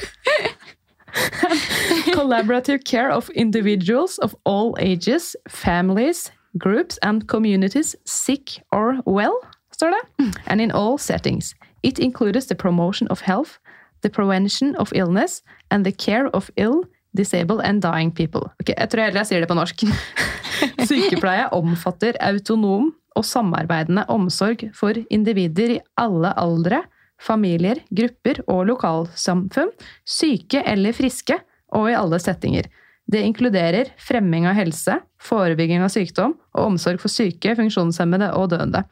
[2.18, 9.40] Collaborative care of individuals of all ages, families, groups and communities, sick or well,
[9.72, 10.32] står det.
[10.46, 11.54] And in all settings.
[11.82, 13.58] It includes the promotion of health,
[14.02, 16.84] the prevention of illness, and the care of ill,
[17.16, 18.50] disabled and dying people.
[18.60, 19.86] Ok, jeg tror heller jeg sier det på norsk.
[20.88, 26.82] Sykepleie omfatter autonom og samarbeidende omsorg for individer i alle aldre,
[27.16, 29.72] familier, grupper og lokalsamfunn,
[30.04, 31.38] syke eller friske,
[31.74, 32.68] og i alle settinger.
[33.06, 38.82] Det inkluderer fremming av helse, forebygging av sykdom og omsorg for syke, funksjonshemmede og døende.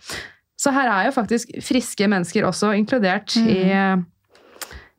[0.61, 3.97] Så her er jo faktisk friske mennesker også inkludert i eh,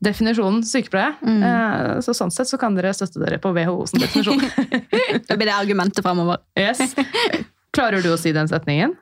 [0.03, 1.13] definisjonen sykepleie.
[1.23, 2.01] Mm.
[2.03, 4.43] Så sånn sett så kan dere støtte dere på WHO som definisjon.
[5.29, 6.43] Da blir det argumentet fremover.
[6.59, 6.95] yes.
[7.75, 8.95] Klarer du å si den setningen?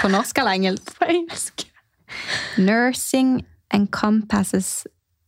[0.00, 0.94] På norsk eller engelsk?
[0.98, 1.66] På engelsk.
[2.58, 3.44] Nursing
[3.74, 4.86] encompasses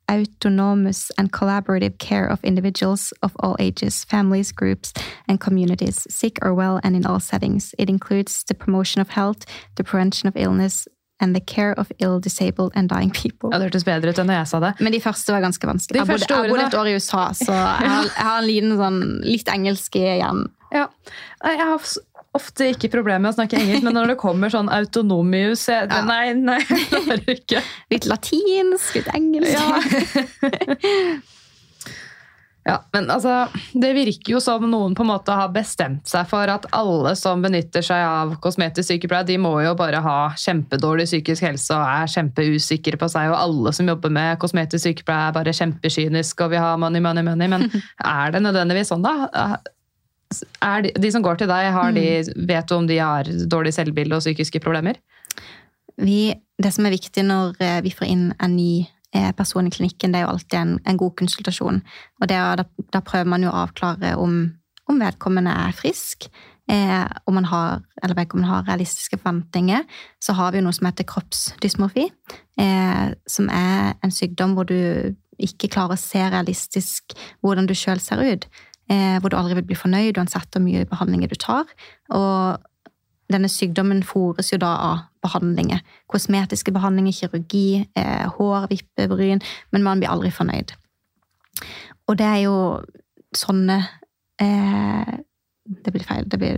[0.09, 4.93] autonomous and collaborative care of individuals of all ages, families, groups,
[5.29, 7.75] and communities, sick or well, and in all settings.
[7.79, 9.45] It includes the promotion of health,
[9.77, 10.87] the prevention of illness,
[11.23, 13.53] and the care of ill, disabled, and dying people.
[13.53, 14.73] Ja, det hørtes bedre ut enn da jeg sa det.
[14.83, 16.01] Men de første var ganske vanskelig.
[16.01, 17.53] De Jeg bodde, jeg bodde et år i USA, så
[17.85, 20.49] jeg har, jeg har en liten sånn litt engelsk igjen.
[20.73, 20.89] Ja.
[21.45, 21.93] Jeg har
[22.33, 26.01] ofte ikke problemer med å snakke engelsk, men når det kommer sånn autonomius jeg, Ja.
[26.09, 27.61] Nei, nei, det klarer ikke.
[27.93, 29.53] Litt latinsk, litt engelsk.
[29.53, 31.21] Ja.
[32.63, 36.47] Ja, men altså, Det virker jo som noen på en måte har bestemt seg for
[36.51, 41.43] at alle som benytter seg av kosmetisk sykepleie, de må jo bare ha kjempedårlig psykisk
[41.49, 43.33] helse og er kjempeusikre på seg.
[43.33, 47.27] Og alle som jobber med kosmetisk sykepleie er bare kjempekyniske og vil ha money, money,
[47.27, 47.51] money.
[47.51, 47.67] Men
[47.99, 49.59] er det nødvendigvis sånn, da?
[50.63, 52.07] Er de, de som går til deg, har de,
[52.49, 55.03] vet du om de har dårlig selvbilde og psykiske problemer?
[56.01, 56.31] Vi,
[56.63, 58.87] det som er viktig når eh, vi får inn en ny
[59.37, 61.83] person i klinikken, det er jo alltid en, en god konsultasjon.
[62.21, 64.39] Og det, da, da prøver man jo å avklare om,
[64.89, 66.31] om vedkommende er frisk,
[66.71, 69.85] eh, om man har, eller vedkommende har realistiske forventninger.
[70.23, 72.09] Så har vi jo noe som heter kroppsdysmorfi,
[72.61, 78.01] eh, som er en sykdom hvor du ikke klarer å se realistisk hvordan du sjøl
[78.03, 78.47] ser ut.
[78.91, 81.69] Eh, hvor du aldri vil bli fornøyd uansett hvor mye behandlinger du tar.
[82.13, 82.63] Og
[83.33, 85.83] denne sykdommen fores jo da av behandlinger.
[86.11, 90.75] Kosmetiske behandlinger, kirurgi, eh, hår, vippebryn, men man blir aldri fornøyd.
[92.09, 92.57] Og det er jo
[93.37, 93.79] sånne
[94.43, 95.19] eh,
[95.63, 96.25] Det blir feil.
[96.27, 96.57] Det blir,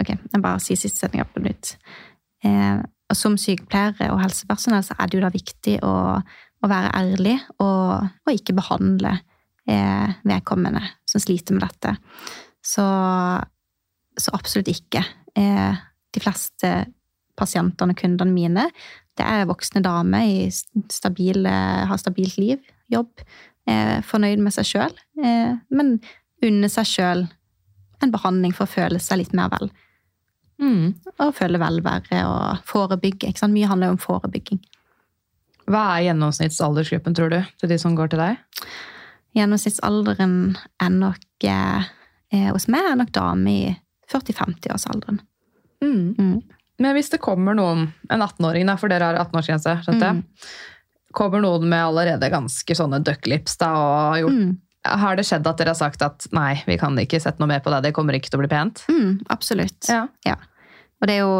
[0.00, 1.76] ok, jeg bare sier siste setning på nytt.
[2.44, 6.90] Eh, og som sykepleiere og helsepersonell så er det jo da viktig å, å være
[6.98, 9.16] ærlig og, og ikke behandle
[9.70, 11.94] eh, vedkommende som sliter med dette.
[12.62, 12.84] Så,
[14.18, 15.04] så absolutt ikke.
[15.38, 15.78] Eh,
[16.14, 16.72] de fleste
[17.40, 18.66] pasientene og kundene mine,
[19.18, 20.48] det er voksne damer i
[20.92, 21.52] stabile,
[21.88, 23.22] har stabilt liv, jobb,
[23.70, 25.98] er fornøyd med seg sjøl, eh, men
[26.44, 27.26] unner seg sjøl
[28.00, 29.70] en behandling for å føle seg litt mer vel.
[30.60, 30.92] Mm.
[31.16, 33.32] Og føle velvære og forebygge.
[33.48, 34.60] Mye handler jo om forebygging.
[35.70, 38.40] Hva er gjennomsnittsaldersgruppen, tror du, til de som går til deg?
[39.38, 41.90] Gjennomsnittsalderen er nok eh,
[42.34, 43.74] eh, hos meg er nok dame i
[44.10, 45.20] 40-50-årsalderen.
[45.84, 46.40] Mm.
[46.80, 50.50] Men hvis det kommer noen, en 18-åring, da, for dere har 18-årsgrense, skjønte jeg,
[51.16, 54.58] kommer noen med allerede ganske sånne ducklips da, og har gjort Mm.
[54.80, 57.60] Har det skjedd at dere har sagt at nei, vi kan ikke sette noe mer
[57.60, 58.80] på det, det kommer ikke til å bli pent?
[58.88, 59.90] Mm, absolutt.
[59.92, 60.06] Ja.
[61.02, 61.34] Og det er jo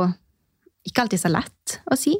[0.85, 2.13] ikke alltid så lett å si,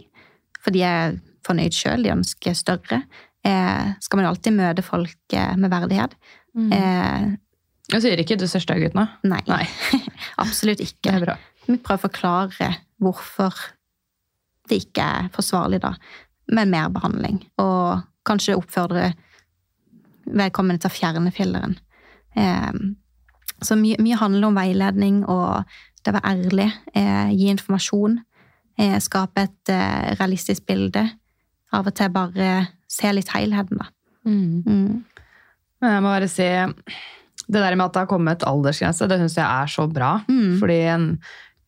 [0.65, 3.03] for de er fornøyd sjøl, de ønsker større.
[3.45, 6.17] Eh, skal man jo alltid møte folk eh, med verdighet.
[6.57, 7.29] Eh,
[7.93, 9.05] Jeg sier ikke du ser stygg ut nå.
[9.29, 9.65] nei, Nei,
[10.45, 11.37] absolutt det ikke.
[11.71, 13.57] Vi prøver å forklare hvorfor
[14.71, 15.95] det ikke er forsvarlig da,
[16.55, 17.41] med mer behandling.
[17.63, 19.13] Og kanskje oppfordre
[20.31, 21.79] vedkommende til å fjerne filleren.
[22.39, 22.83] Eh,
[23.61, 25.65] så mye, mye handler om veiledning og
[26.01, 28.21] det å være ærlig, eh, gi informasjon,
[28.79, 31.05] eh, skape et eh, realistisk bilde.
[31.73, 33.91] Av og til bare se litt helheten, da.
[34.27, 34.63] Mm.
[34.67, 35.05] Mm.
[35.81, 36.45] jeg må bare si
[37.51, 40.21] det der med at det har kommet aldersgrense, det syns jeg er så bra.
[40.29, 40.59] Mm.
[40.61, 41.07] Fordi en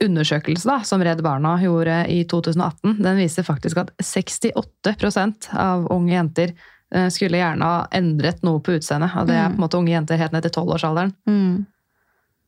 [0.04, 6.14] undersøkelse da, som Redd Barna gjorde i 2018, den viser faktisk at 68% av unge
[6.14, 6.54] jenter
[6.94, 9.14] eh, skulle gjerne ha endret noe på utseendet.
[9.18, 11.14] Og det er på en måte unge jenter helt ned til 12-årsalderen.
[11.28, 11.62] Mm.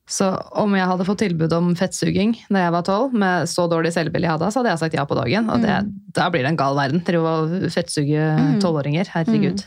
[0.04, 0.26] Så
[0.60, 4.28] om jeg hadde fått tilbud om fettsuging da jeg var 12, med så dårlig selvbilde
[4.28, 5.48] jeg hadde, så hadde jeg sagt ja på dagen.
[5.52, 5.78] Og det,
[6.16, 7.00] da blir det en gal verden.
[7.06, 8.26] Drive og fettsuge
[8.60, 9.08] tolvåringer.
[9.08, 9.14] 12-åringer.
[9.14, 9.64] Herregud.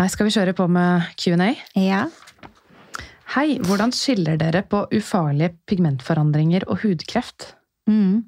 [0.00, 1.50] Nei, skal vi kjøre på med Q&A?
[1.76, 2.06] Ja.
[3.34, 7.50] Hei, hvordan skiller dere på ufarlige pigmentforandringer og hudkreft?
[7.84, 8.22] Mm.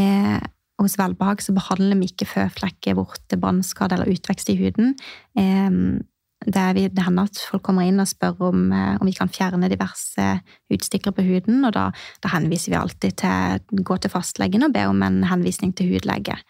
[0.00, 0.38] Eh,
[0.80, 4.96] hos Velbehag så behandler vi ikke føflekker, vorter, brannskade eller utvekst i huden.
[5.36, 5.68] Eh,
[6.46, 9.16] det, er vi, det hender at folk kommer inn og spør om, eh, om vi
[9.20, 10.30] kan fjerne diverse
[10.72, 11.90] utstikkere på huden, og da,
[12.24, 16.40] da henviser vi alltid til gå til fastlegen og be om en henvisning til hudlege.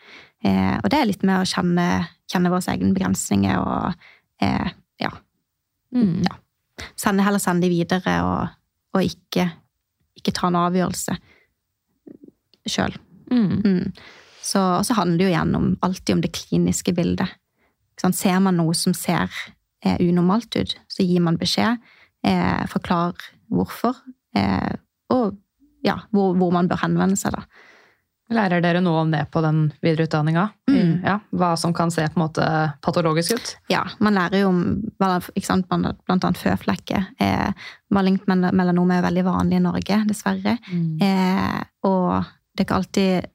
[0.47, 1.93] Eh, og det er litt med å kjenne,
[2.31, 4.12] kjenne våre egne begrensninger og
[4.43, 4.73] eh,
[5.03, 5.13] ja,
[5.93, 6.23] Mm.
[6.25, 6.37] Ja.
[6.97, 8.55] sende, heller sende de videre og,
[8.97, 9.45] og ikke,
[10.17, 11.17] ikke ta en avgjørelse
[12.65, 12.95] sjøl.
[13.29, 13.59] Mm.
[13.61, 13.93] Mm.
[14.43, 17.35] Så, og så handler det jo igjen om, alltid om det kliniske bildet.
[18.01, 18.17] Sånn.
[18.17, 19.29] Ser man noe som ser
[19.85, 21.83] eh, unormalt ut, så gir man beskjed,
[22.27, 23.21] eh, forklar
[23.53, 24.01] hvorfor,
[24.39, 24.73] eh,
[25.13, 25.37] og
[25.85, 27.37] ja, hvor, hvor man bør henvende seg.
[27.37, 27.45] da.
[28.33, 30.45] Lærer dere noe om det på den videreutdanninga?
[30.71, 30.93] Mm.
[31.05, 32.47] Ja, hva som kan se på en måte
[32.85, 33.51] patologisk ut?
[33.69, 34.63] Ja, man lærer jo om
[35.43, 37.11] sant, blant annet føflekker.
[37.21, 37.51] Eh,
[37.93, 40.57] malignt mel- melanom er veldig vanlig i Norge, dessverre.
[40.71, 41.03] Mm.
[41.03, 43.29] Eh, og det er ikke alltid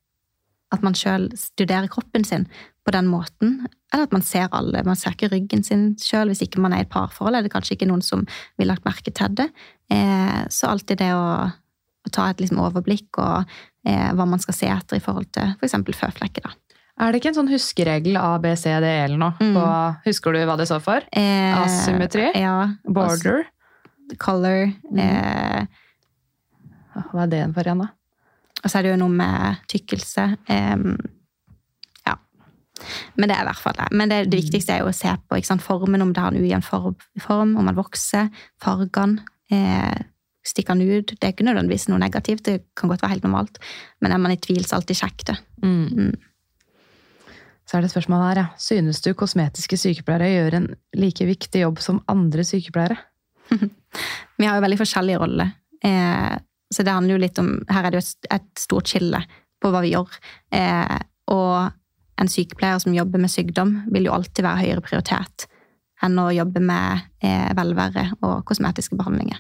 [0.74, 2.48] at man sjøl studerer kroppen sin
[2.84, 3.68] på den måten.
[3.94, 4.82] Eller at man ser alle.
[4.84, 7.36] Man ser ikke ryggen sin sjøl hvis ikke man er i et parforhold.
[7.38, 8.26] Eller kanskje ikke noen som
[8.58, 9.48] vil lagt merke til det.
[9.92, 13.46] Eh, så alltid det å, å ta et liksom, overblikk og
[13.88, 15.76] eh, hva man skal se etter i forhold til f.eks.
[15.98, 16.44] føflekker.
[16.48, 16.54] da.
[16.98, 19.36] Er det ikke en sånn huskeregel A, B, C, D, E eller noe?
[19.38, 19.58] Mm.
[20.08, 21.06] Husker du hva det står for?
[21.14, 22.32] Eh, Asymmetri?
[22.42, 22.56] Ja.
[22.90, 23.44] Border?
[24.18, 24.72] Color.
[24.90, 25.02] Mm.
[25.04, 25.84] Eh,
[27.12, 27.92] Hva er det for igjen, da?
[28.64, 30.24] og så er det jo noe med tykkelse.
[32.08, 32.16] Ja.
[33.16, 33.86] Men det er i hvert fall det.
[33.94, 36.42] Men det, det viktigste er jo å se på sant, formen, om det har en
[36.42, 38.32] ujevn form, form, om man vokser,
[38.64, 39.22] fargene.
[39.54, 39.94] Eh,
[40.48, 41.14] stikker den ut.
[41.14, 43.60] Det er ikke nødvendigvis noe negativt, det kan godt være helt normalt.
[44.02, 45.38] Men er man i tvil, så alltid sjekk det.
[45.64, 45.86] Mm.
[45.88, 47.34] Mm.
[47.68, 48.48] Så er det et spørsmål her, ja.
[48.64, 52.96] Synes du kosmetiske sykepleiere gjør en like viktig jobb som andre sykepleiere?
[54.40, 55.52] Vi har jo veldig forskjellige roller.
[55.84, 56.38] Eh,
[56.74, 59.22] så det handler jo litt om Her er det jo et, et stort skille
[59.64, 60.16] på hva vi gjør.
[60.54, 60.98] Eh,
[61.34, 61.70] og
[62.18, 65.48] en sykepleier som jobber med sykdom, vil jo alltid være høyere prioritet
[66.06, 69.40] enn å jobbe med eh, velvære og kosmetiske behandlinger.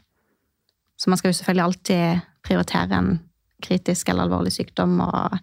[0.97, 3.11] Så man skal jo selvfølgelig alltid prioritere en
[3.63, 5.37] kritisk eller alvorlig sykdom, og,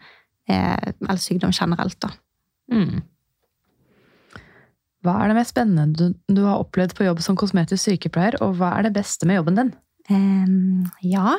[0.49, 2.11] eh, eller sykdom generelt, da.
[2.73, 3.03] Mm.
[5.05, 8.57] Hva er det mest spennende du, du har opplevd på jobb som kosmetisk sykepleier, og
[8.59, 9.73] hva er det beste med jobben din?
[10.11, 11.37] Um, ja.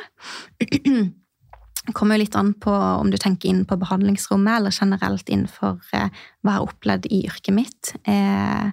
[1.94, 6.08] kommer jo litt an på om du tenker inn på behandlingsrommet, eller generelt innenfor eh,
[6.42, 7.92] hva jeg har opplevd i yrket mitt.
[8.10, 8.70] Eh,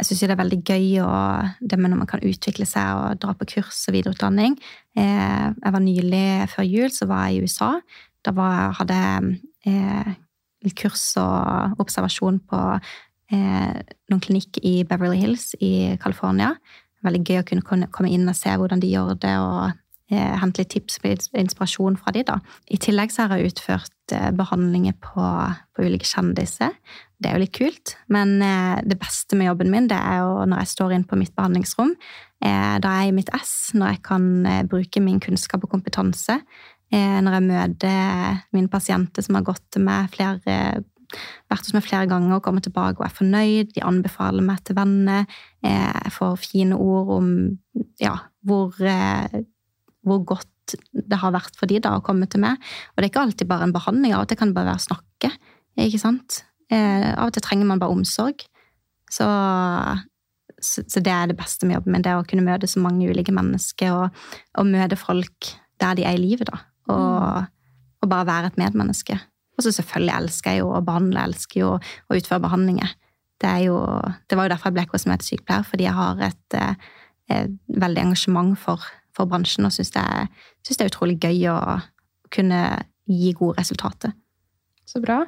[0.00, 3.20] jeg syns det er veldig gøy og det med når man kan utvikle seg og
[3.22, 4.56] dra på kurs og videreutdanning.
[4.98, 7.70] Eh, jeg var nylig, før jul, så var jeg i USA.
[8.24, 9.36] Da var, hadde jeg
[9.70, 10.14] eh,
[10.66, 13.76] litt kurs og observasjon på eh,
[14.10, 16.54] noen klinikk i Beverly Hills i California.
[17.06, 19.78] Veldig gøy å kunne komme inn og se hvordan de gjør det, og
[20.12, 22.38] hente litt tips og inspirasjon fra de da.
[22.68, 25.24] I tillegg så har jeg utført eh, behandlinger på,
[25.72, 26.74] på ulike kjendiser.
[27.22, 30.42] Det er jo litt kult, men eh, det beste med jobben min det er jo
[30.48, 31.94] når jeg står inn på mitt behandlingsrom.
[32.42, 35.74] Eh, da er jeg i mitt ess, når jeg kan eh, bruke min kunnskap og
[35.76, 36.40] kompetanse.
[36.92, 40.56] Når jeg møter mine pasienter som har gått til flere
[41.48, 43.70] vært hos meg flere ganger og kommer tilbake og er fornøyd.
[43.72, 45.24] De anbefaler meg til venner.
[45.64, 47.32] Jeg får fine ord om
[47.96, 48.12] ja,
[48.44, 52.60] hvor, hvor godt det har vært for de da å komme til meg.
[52.92, 54.88] Og det er ikke alltid bare en behandling, av og til kan bare være å
[54.90, 55.32] snakke.
[55.80, 56.42] Ikke sant?
[56.72, 58.44] Eh, Av og til trenger man bare omsorg.
[59.12, 59.26] Så,
[60.56, 63.10] så, så det er det beste med jobben min, det å kunne møte så mange
[63.10, 64.22] ulike mennesker og,
[64.56, 65.52] og møte folk
[65.82, 66.62] der de er i livet, da.
[66.92, 67.50] Og,
[68.02, 69.18] og bare være et medmenneske.
[69.58, 72.94] Og så selvfølgelig elsker jeg jo å behandle, elsker jo å utføre behandlinger.
[73.42, 73.76] Det, jo,
[74.30, 76.90] det var jo derfor jeg ble kosmetikksykepleier, fordi jeg har et, eh,
[77.36, 80.06] et veldig engasjement for, for bransjen og syns det,
[80.68, 81.58] det er utrolig gøy å
[82.32, 82.62] kunne
[83.10, 84.14] gi gode resultater.
[84.88, 85.24] Så bra.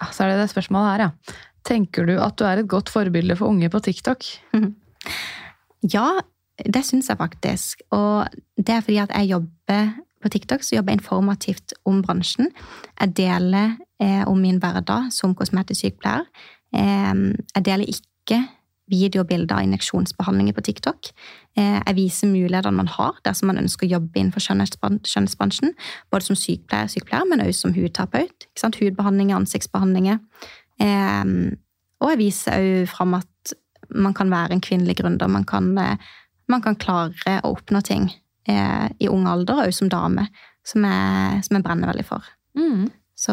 [0.00, 1.40] Ja, så er det det spørsmålet her, ja.
[1.64, 4.26] Tenker du at du er et godt forbilde for unge på TikTok?
[5.94, 6.08] Ja,
[6.64, 7.84] det syns jeg faktisk.
[7.94, 8.26] Og
[8.56, 12.50] det er fordi at jeg jobber på TikTok, så jobber jeg informativt om bransjen.
[13.00, 16.24] Jeg deler eh, om min hverdag som kosmetisk sykepleier.
[16.74, 17.14] Eh,
[17.54, 18.40] jeg deler ikke
[18.90, 21.10] videobilder av injeksjonsbehandlinger på TikTok.
[21.56, 25.72] Eh, jeg viser mulighetene man har dersom man ønsker å jobbe innenfor skjønnhetsbran- skjønnhetsbransjen.
[26.12, 28.48] Både som sykepleier, sykepleier men også som hudterapeut.
[28.80, 30.20] Hudbehandlinger, ansiktsbehandlinger.
[30.80, 31.24] Eh,
[32.00, 33.54] og jeg viser òg fram at
[33.94, 35.28] man kan være en kvinnelig gründer.
[35.28, 35.96] Man kan, eh,
[36.48, 38.10] man kan klare å oppnå ting
[38.48, 40.28] eh, i ung alder, og som dame,
[40.64, 42.24] som jeg, som jeg brenner veldig for.
[42.58, 42.90] Mm.
[43.16, 43.32] Så.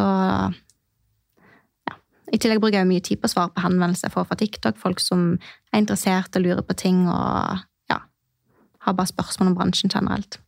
[2.31, 4.77] I tillegg bruker jeg mye tid på å svare på henvendelser jeg får fra TikTok.
[4.79, 5.33] Folk som
[5.73, 7.59] er interessert og lurer på ting, og
[7.91, 7.97] ja,
[8.87, 10.39] har bare spørsmål om bransjen generelt.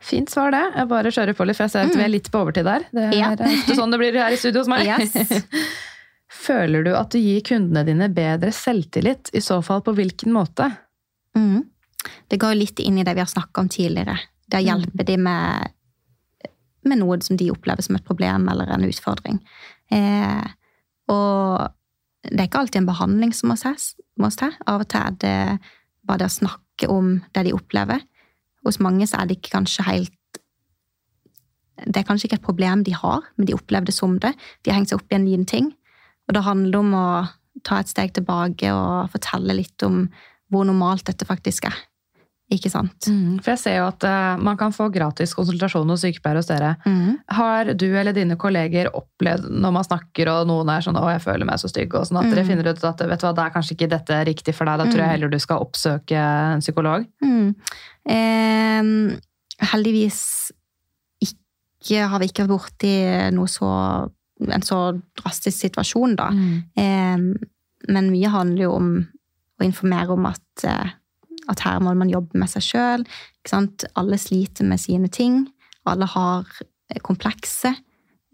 [0.00, 0.62] Fint svar, det.
[0.76, 2.84] Jeg bare kjører på litt, for jeg ser at vi er litt på overtid der.
[2.92, 3.30] Det er Ja.
[3.78, 4.88] sånn det blir her i studio hos meg.
[4.88, 5.44] Yes.
[6.46, 9.30] Føler du at du gir kundene dine bedre selvtillit?
[9.36, 10.70] I så fall på hvilken måte?
[11.36, 11.64] Mm.
[12.32, 14.16] Det går litt inn i det vi har snakka om tidligere.
[14.50, 15.72] Det å hjelpe dem med,
[16.88, 19.40] med noe som de opplever som et problem eller en utfordring.
[19.90, 20.46] Eh,
[21.10, 21.68] og
[22.28, 24.52] det er ikke alltid en behandling som må ses- må til.
[24.66, 25.60] Av og til er det
[26.06, 28.00] bare det å snakke om det de opplever.
[28.64, 30.16] Hos mange så er det ikke kanskje helt
[31.80, 34.34] Det er kanskje ikke et problem de har, men de opplever det som det.
[34.62, 35.70] De har hengt seg opp i en liten ting.
[36.28, 37.28] Og det handler om å
[37.64, 40.02] ta et steg tilbake og fortelle litt om
[40.52, 41.78] hvor normalt dette faktisk er.
[42.50, 43.06] Ikke sant?
[43.44, 46.72] For jeg ser jo at uh, man kan få gratis konsultasjon hos sykepleiere hos dere.
[46.84, 47.18] Mm.
[47.38, 51.22] Har du eller dine kolleger opplevd når man snakker og noen er sånn 'Å, jeg
[51.22, 52.48] føler meg så stygg', og sånn at dere Mm.
[52.48, 54.84] finner ut at vet du hva, det er kanskje ikke dette riktig for deg, da
[54.84, 55.14] tror jeg Mm.
[55.14, 57.06] heller du skal oppsøke en psykolog?
[57.22, 57.54] Mm.
[58.08, 59.18] Eh,
[59.70, 60.50] heldigvis
[61.90, 62.94] har vi ikke vært borti
[63.32, 64.10] noe så,
[64.50, 66.28] en så drastisk situasjon, da.
[66.30, 66.64] Mm.
[66.76, 67.46] Eh,
[67.88, 68.90] men mye handler jo om
[69.60, 70.90] å informere om at, eh,
[71.50, 73.06] at her må man jobbe med seg sjøl.
[73.98, 75.44] Alle sliter med sine ting.
[75.90, 77.74] Alle har eh, komplekse.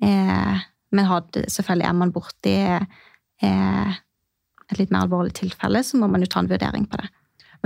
[0.03, 0.65] Eh,
[0.97, 4.01] men hadde, selvfølgelig er man borti eh,
[4.67, 7.11] et litt mer alvorlig tilfelle, så må man jo ta en vurdering på det.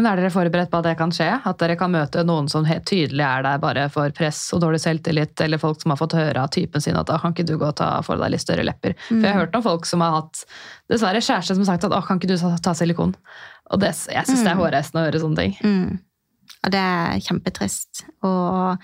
[0.01, 1.29] Men er dere forberedt på at det kan skje?
[1.45, 4.81] At dere kan møte noen som helt tydelig er der bare for press og dårlig
[4.81, 7.57] selvtillit, eller folk som har fått høre av typen sin at da kan ikke du
[7.61, 8.95] gå og ta for deg litt større lepper?
[9.09, 10.45] For jeg har hørt om folk som har hatt
[10.93, 13.13] dessverre kjæreste som har sagt at å, kan ikke du ta silikon?
[13.71, 15.55] Og det, jeg syns det er hårreisende å høre sånne ting.
[15.63, 16.01] Mm.
[16.61, 18.05] Og det er kjempetrist.
[18.27, 18.83] Og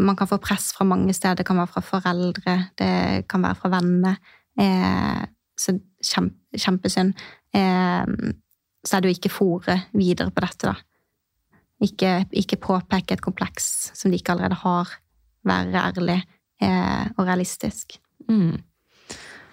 [0.00, 1.40] man kan få press fra mange steder.
[1.40, 4.16] Det kan være fra foreldre, det kan være fra venner.
[4.60, 5.20] Eh,
[5.58, 7.12] så kjempe, kjempesynd.
[7.54, 8.32] Eh,
[8.82, 11.60] så er det jo ikke fòre videre på dette, da.
[11.82, 14.90] Ikke, ikke påpeke et kompleks som de ikke allerede har.
[15.46, 16.20] Være ærlig
[16.62, 17.98] eh, og realistisk.
[18.28, 18.60] Mm.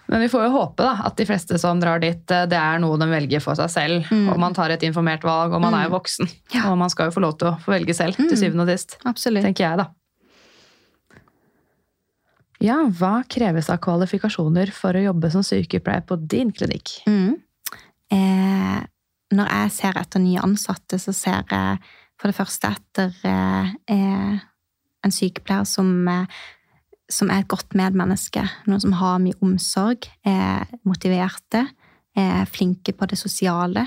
[0.10, 2.80] Men vi får jo håpe da, at de fleste som drar dit, eh, det er
[2.82, 4.07] noe de velger for seg selv.
[4.10, 4.28] Mm.
[4.34, 6.30] Og man tar et informert valg, og man er jo voksen.
[6.55, 6.66] Ja.
[6.72, 8.41] Og man skal jo få lov til å få velge selv, til Mm.
[8.41, 8.97] syvende og sist.
[9.05, 9.45] Absolutt.
[9.45, 9.88] Tenker jeg, da.
[12.60, 16.97] Ja, hva kreves av kvalifikasjoner for å jobbe som sykepleier på din klinikk?
[17.07, 17.38] Mm.
[18.12, 18.80] Eh,
[19.32, 21.78] når jeg ser etter nye ansatte, så ser jeg
[22.20, 24.39] for det første etter eh, eh,
[25.05, 26.26] en sykepleier som, eh,
[27.10, 28.43] som er et godt medmenneske.
[28.70, 31.66] Noen som har mye omsorg, er motiverte,
[32.18, 33.86] er flinke på det sosiale.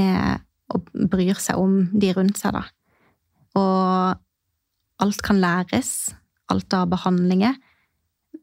[0.00, 2.64] Og bryr seg om de rundt seg, da.
[3.58, 4.18] Og
[5.02, 6.12] alt kan læres.
[6.50, 7.56] Alt av behandlinger.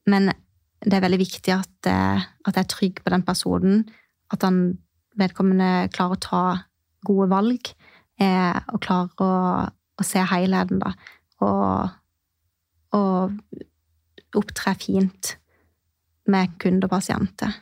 [0.08, 0.32] Men
[0.84, 3.86] det er veldig viktig at, eh, at jeg er trygg på den personen.
[4.32, 4.78] At han
[5.18, 6.44] vedkommende klarer å ta
[7.08, 7.72] gode valg.
[8.20, 9.32] Eh, og klarer å,
[9.98, 10.94] å se helheten, da.
[11.44, 11.90] Og,
[12.98, 13.38] og
[14.36, 15.36] opptre fint
[16.28, 17.56] med kunde og pasienter.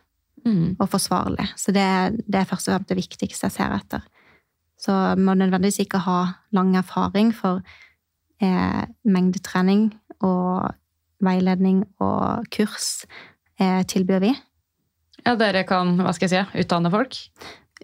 [0.46, 0.76] Mm.
[0.78, 1.48] Og forsvarlig.
[1.58, 1.86] Så det,
[2.30, 4.04] det er først og fremst det viktigste jeg ser etter.
[4.78, 6.20] Så må nødvendigvis ikke ha
[6.54, 7.64] lang erfaring, for
[8.44, 9.88] eh, mengdetrening
[10.22, 10.76] og
[11.26, 13.06] veiledning og kurs
[13.60, 14.34] eh, tilbyr vi.
[15.26, 17.18] Ja, dere kan, hva skal jeg si, utdanne folk.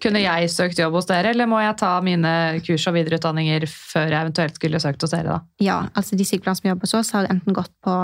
[0.02, 2.32] Kunne jeg søkt jobb hos dere, eller må jeg ta mine
[2.66, 5.62] kurs og videreutdanninger før jeg eventuelt skulle søkt hos dere, da?
[5.62, 7.94] Ja, altså De sykepleierne som jobber hos oss, har enten gått på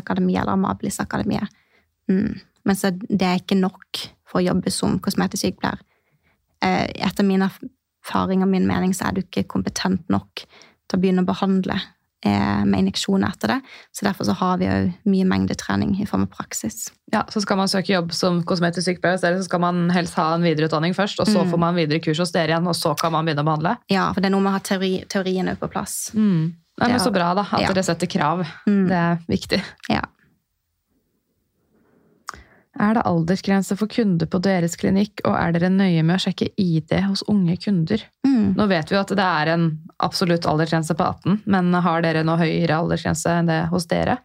[0.00, 1.52] Akademi eller Amabilis-akademiet.
[2.10, 2.40] Mm.
[2.64, 5.78] Men så det er ikke nok for å jobbe som kosmetisk sykepleier.
[6.64, 11.00] Eh, etter min erfaring og min mening så er du ikke kompetent nok til å
[11.02, 11.93] begynne å behandle eh,
[12.30, 13.60] med injeksjoner etter det.
[13.92, 16.90] Så derfor så har vi òg mye mengdetrening i form av praksis.
[17.12, 20.42] Ja, Så skal man søke jobb som kosmetisk sykepleier så skal man helst ha en
[20.42, 21.50] videreutdanning først, og så Mm.
[21.50, 23.76] får man videre kurs hos dere igjen, og så kan man begynne å behandle?
[23.90, 26.10] Ja, for det er noe med å ha teori, teorien på plass.
[26.14, 26.54] Mm.
[26.80, 27.68] Nei, men Så bra da, at ja.
[27.72, 28.44] dere setter krav.
[28.66, 28.88] Mm.
[28.88, 29.62] Det er viktig.
[29.90, 30.00] Ja.
[32.80, 36.50] Er det aldersgrense for kunder på deres klinikk, og er dere nøye med å sjekke
[36.58, 38.02] ID hos unge kunder?
[38.26, 38.54] Mm.
[38.58, 39.68] Nå vet vi jo at det er en
[40.02, 44.18] absolutt aldersgrense på 18, men har dere noe høyere aldersgrense enn det hos dere?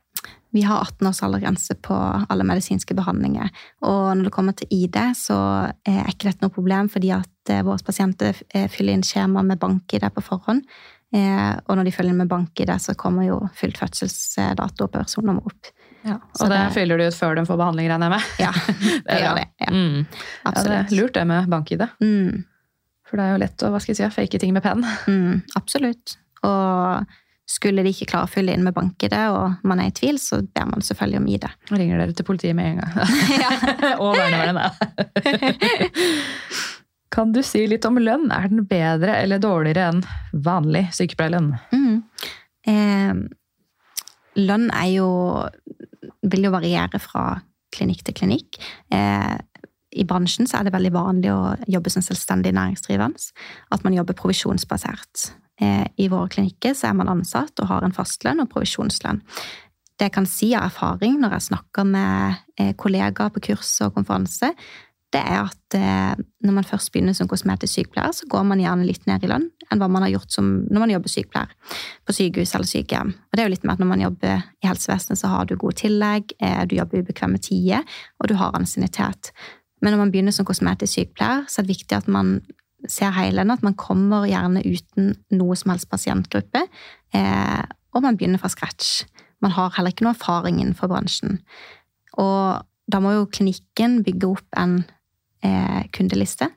[0.52, 1.96] Vi har 18 års aldersgrense på
[2.30, 3.52] alle medisinske behandlinger.
[3.86, 5.38] Og når det kommer til ID, så
[5.86, 9.62] er ikke dette noe problem, fordi at eh, våre pasienter eh, fyller inn skjema med
[9.62, 10.66] bank-ID på forhånd.
[11.14, 15.46] Eh, Og når de følger inn med bank-ID, så kommer jo fylt fødselsdato og personnummer
[15.46, 15.70] opp.
[16.06, 18.24] Ja, og det, det- fyller du ut før de får behandling, regner jeg med?
[18.40, 18.52] Ja,
[19.08, 19.48] det gjør det.
[19.60, 20.06] Ja, Mm.
[20.46, 21.84] Ja, det er lurt det med bank-ID.
[22.02, 22.44] Mm,
[23.10, 24.86] For det er jo lett å hva skal jeg si, fake ting med penn.
[25.10, 26.16] mm, absolutt.
[26.48, 27.04] Og
[27.50, 30.40] skulle de ikke klare å fylle inn med bank-ID, og man er i tvil, så
[30.46, 31.48] ber man selvfølgelig om ID.
[31.74, 32.92] Ringer dere til politiet med en gang.
[34.04, 35.90] og vernevernet.
[37.12, 38.30] Kan du si litt om lønn?
[38.32, 40.04] Er den bedre eller dårligere enn
[40.46, 41.56] vanlig sykepleierlønn?
[41.74, 41.96] Mm.
[42.70, 43.14] Eh,
[44.46, 45.08] lønn er jo
[46.28, 47.40] vil jo variere fra
[47.76, 48.60] klinikk til klinikk.
[48.92, 49.38] Eh,
[50.00, 53.32] I bransjen så er det veldig vanlig å jobbe som selvstendig næringsdrivende.
[53.74, 55.32] At man jobber provisjonsbasert.
[55.62, 59.24] Eh, I våre klinikker så er man ansatt og har en fastlønn og provisjonslønn.
[60.00, 63.98] Det jeg kan si av erfaring når jeg snakker med eh, kollegaer på kurs og
[63.98, 64.54] konferanse,
[65.14, 68.86] det er at eh, når man først begynner som kosmetisk sykepleier, så går man gjerne
[68.86, 71.56] litt ned i lønn enn hva man har gjort som når man jobber sykepleier
[72.06, 73.16] på sykehus eller sykehjem.
[73.18, 75.56] Og det er jo litt med at når man jobber i helsevesenet, så har du
[75.58, 79.32] gode tillegg, eh, du jobber ubekvemme tider, og du har ansiennitet.
[79.82, 82.38] Men når man begynner som kosmetisk sykepleier, så er det viktig at man
[82.88, 86.64] ser helheten, at man kommer gjerne uten noe som helst pasientgruppe,
[87.18, 87.64] eh,
[87.96, 89.08] og man begynner fra scratch.
[89.42, 91.40] Man har heller ikke noe erfaring innenfor bransjen.
[92.20, 94.82] Og da må jo klinikken bygge opp en
[95.46, 96.50] eh, kundeliste,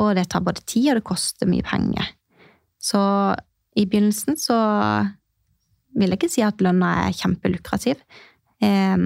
[0.00, 2.12] og det tar både tid, og det koster mye penger.
[2.82, 3.00] Så
[3.78, 4.58] i begynnelsen så
[5.96, 8.00] vil jeg ikke si at lønna er kjempelukrativ.
[8.62, 8.96] Eh,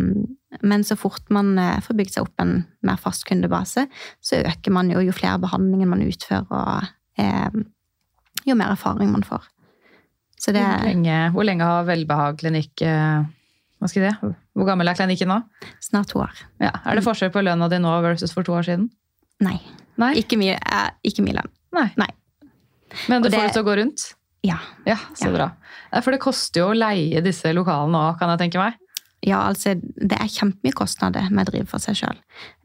[0.62, 3.86] men så fort man eh, får bygd seg opp en mer fast kundebase,
[4.22, 7.62] så øker man jo jo flere behandlinger man utfører, og eh,
[8.46, 9.44] jo mer erfaring man får.
[10.46, 13.24] Det Hvor lenge, hvor lenge har Velbehag klinikk eh,
[13.86, 14.34] Hva skal si?
[14.58, 15.38] Hvor gammel er klinikken nå?
[15.84, 16.34] snart to år.
[16.58, 16.72] Ja.
[16.84, 18.88] Er det forskjell på lønna di nå versus for to år siden?
[19.46, 19.60] Nei.
[20.00, 20.14] Nei.
[20.18, 21.52] Ikke mye, eh, ikke mye lønn.
[21.76, 21.90] Nei.
[21.96, 22.08] Nei.
[23.08, 24.14] Men du Og får det- det til å gå rundt?
[24.42, 24.58] Ja.
[24.86, 25.32] Ja, så Ja.
[25.36, 26.00] bra.
[26.02, 28.74] For det koster jo å leie disse lokalene òg, kan jeg tenke meg.
[29.22, 32.16] Ja, altså, det er kjempemye kostnader med å drive for seg sjøl,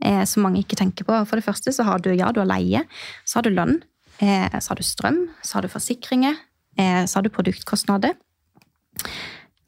[0.01, 1.25] eh, som mange ikke tenker på.
[1.27, 2.83] For det første så har du ja, du har leie,
[3.25, 3.81] så har du lønn,
[4.19, 6.35] eh, så har du strøm, så har du forsikringer,
[6.77, 8.13] eh, så har du produktkostnader.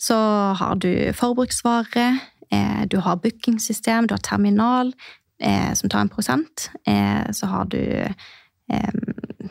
[0.03, 0.15] Så
[0.59, 2.19] har du forbruksvare,
[2.51, 4.93] eh, du har bookingsystem, du har terminal
[5.39, 6.69] eh, som tar en prosent.
[6.87, 7.79] Eh, så har du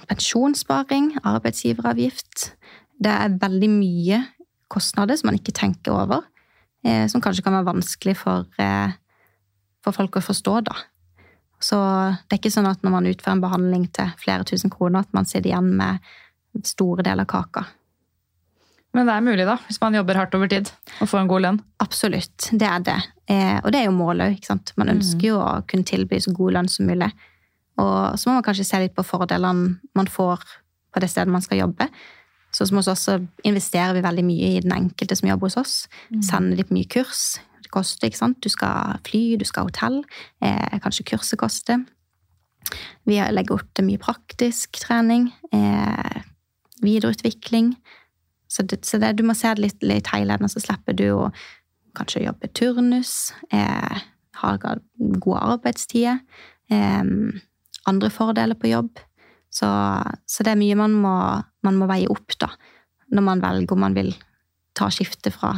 [0.09, 2.46] pensjonssparing, arbeidsgiveravgift.
[2.98, 4.22] Det er veldig mye
[4.72, 6.24] kostnader som man ikke tenker over
[6.82, 8.48] som kanskje kan være vanskelig for,
[9.84, 10.74] for folk å forstå, da.
[11.62, 15.05] Så det er ikke sånn at når man utfører en behandling til flere tusen kroner,
[15.05, 16.03] at man sitter igjen med
[16.66, 17.64] store deler av kaka.
[18.93, 20.68] Men det er mulig, da, hvis man jobber hardt over tid
[21.01, 21.61] og får en god lønn.
[21.80, 22.99] Absolutt, det er det.
[23.32, 24.72] Eh, og det er jo målet òg.
[24.76, 27.09] Man ønsker jo å kunne tilby så god lønn som mulig.
[27.80, 30.45] Og så må man kanskje se litt på fordelene man får
[30.93, 31.88] på det stedet man skal jobbe.
[32.53, 33.16] Så hos oss så
[33.49, 35.74] investerer vi veldig mye i den enkelte som jobber hos oss.
[36.20, 37.38] Sender de på mye kurs.
[37.64, 38.43] Det koster, ikke sant.
[38.45, 40.03] Du skal fly, du skal ha hotell.
[40.45, 41.80] Eh, kanskje kurset koster.
[43.09, 45.30] Vi legger opp til mye praktisk trening.
[45.49, 46.20] Eh,
[46.84, 47.72] videreutvikling.
[48.53, 51.30] Så, det, så det, du må se det litt, litt helhetlig, så slipper du å
[51.96, 54.03] kanskje jobbe turnus, eh,
[54.42, 56.20] ha gode arbeidstider,
[56.72, 57.03] eh,
[57.88, 59.00] andre fordeler på jobb.
[59.53, 59.68] Så,
[60.26, 61.16] så det er mye man må,
[61.64, 62.48] man må veie opp da,
[63.12, 64.14] når man velger om man vil
[64.76, 65.55] ta skiftet fra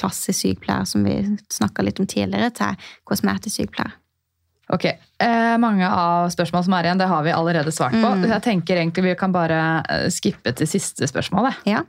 [0.00, 1.18] klassisk sykepleier, som vi
[1.52, 3.96] snakka litt om tidligere, til kosmetisk sykepleier.
[4.70, 8.12] Ok, eh, Mange av spørsmål som er igjen, det har vi allerede svart på.
[8.20, 8.28] Mm.
[8.30, 11.50] Jeg tenker egentlig vi kan bare eh, skippe til siste spørsmål.
[11.66, 11.82] Ja.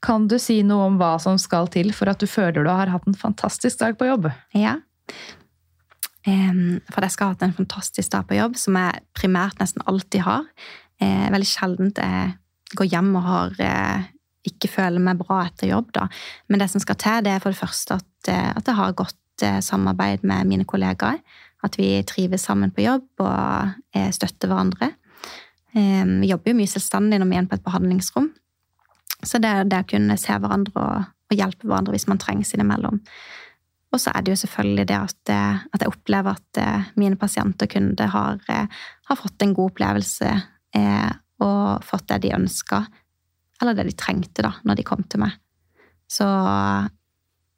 [0.00, 2.92] Kan du si noe om hva som skal til for at du føler du har
[2.92, 4.30] hatt en fantastisk dag på jobb?
[4.56, 4.78] Ja.
[6.24, 10.24] For jeg skal ha hatt en fantastisk dag på jobb, som jeg primært nesten alltid
[10.26, 10.46] har.
[11.00, 12.32] Eh, veldig sjeldent jeg
[12.76, 14.08] går hjem og har eh,
[14.50, 15.90] ikke føler meg bra etter jobb.
[15.96, 16.06] Da.
[16.48, 18.96] Men det som skal til, det er for det første at, eh, at jeg har
[18.98, 19.16] godt
[19.64, 21.22] samarbeid med mine kollegaer.
[21.64, 23.70] At vi trives sammen på jobb og
[24.12, 24.90] støtter hverandre.
[25.72, 28.26] Vi jobber jo mye selvstendig når vi er på et behandlingsrom.
[29.26, 33.00] Så det det å kunne se hverandre og, og hjelpe hverandre hvis man trengs innimellom.
[33.90, 37.18] Og så er det jo selvfølgelig det at, eh, at jeg opplever at eh, mine
[37.18, 40.30] pasienter og kunder har, eh, har fått en god opplevelse
[40.78, 41.10] eh,
[41.42, 42.84] og fått det de ønska,
[43.60, 45.34] eller det de trengte da, når de kom til meg.
[46.10, 46.26] Så,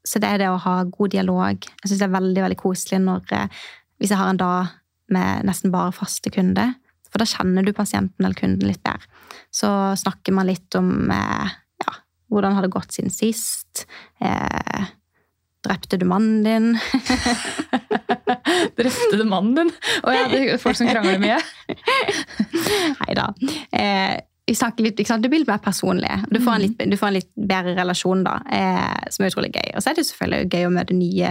[0.07, 1.67] så det er det å ha god dialog.
[1.83, 3.27] Jeg syns det er veldig veldig koselig når,
[4.01, 4.73] hvis jeg har en dag
[5.13, 6.75] med nesten bare faste kunder.
[7.13, 9.05] For da kjenner du pasienten eller kunden litt bedre.
[9.53, 9.69] Så
[10.01, 11.53] snakker man litt om eh,
[11.85, 11.95] ja,
[12.33, 13.85] hvordan har det gått siden sist.
[14.25, 14.89] Eh,
[15.63, 16.73] Drepte du mannen din?
[18.77, 19.69] Drepte du mannen din?
[20.03, 21.37] Å ja, det er folk som krangler mye.
[23.05, 23.29] Nei da.
[23.71, 24.17] Eh,
[24.49, 24.99] vi snakker litt?
[24.99, 26.11] Det blir litt mer personlig.
[26.35, 29.53] Du får en litt, du får en litt bedre relasjon, da, eh, som er utrolig
[29.55, 29.69] gøy.
[29.77, 31.31] Og så er det selvfølgelig gøy å møte nye,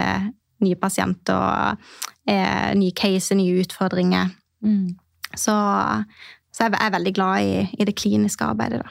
[0.63, 1.83] nye pasienter og
[2.31, 4.31] eh, nye caser, nye utfordringer.
[5.37, 5.53] Så,
[6.51, 8.89] så jeg er veldig glad i, i det kliniske arbeidet, da.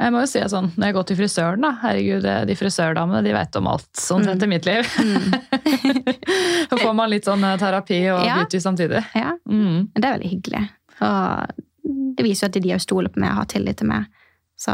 [0.00, 3.34] Jeg må jo si sånn, Når jeg går til frisøren, da herregud, de frisørdamene de
[3.36, 4.86] vet om alt omtrent i mitt liv.
[6.70, 8.38] Så får man litt sånn eh, terapi og Ja.
[8.40, 9.02] beauty samtidig.
[9.14, 9.90] Ja, Mm.
[9.94, 10.62] det er veldig hyggelig.
[11.00, 11.52] Og
[12.16, 14.06] det viser jo at de òg stoler på meg og har tillit til meg.
[14.58, 14.72] Så,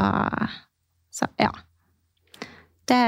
[1.12, 1.50] så ja.
[2.86, 3.02] Det,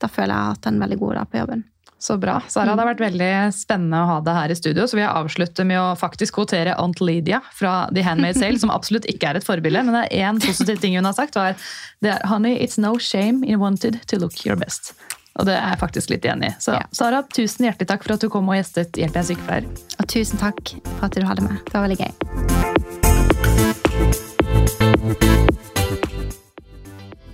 [0.00, 1.64] da føler jeg at jeg har hatt en veldig god dag på jobben.
[2.04, 2.34] Så bra.
[2.52, 4.84] Sara, det har vært veldig spennende å ha deg her i studio.
[4.84, 8.68] Så vil jeg avslutte med å faktisk kvotere Aunt Lydia fra The Handmade Sale, som
[8.74, 11.56] absolutt ikke er et forbilde, men det er én positiv ting hun har sagt, var
[12.04, 14.92] det er Honey, it's no shame in wanted to look your best.
[15.40, 16.54] Og det er jeg faktisk litt enig i.
[16.60, 16.84] Så Ja.
[16.92, 19.64] Sara, tusen hjertelig takk for at du kom og gjestet Hjelp jeg sykepleier.
[19.96, 21.56] Og tusen takk for at du hadde med.
[21.64, 22.12] Det var veldig gøy.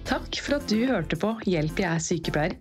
[0.06, 2.60] Takk for at du hørte på Hjelp jeg er sykepleier.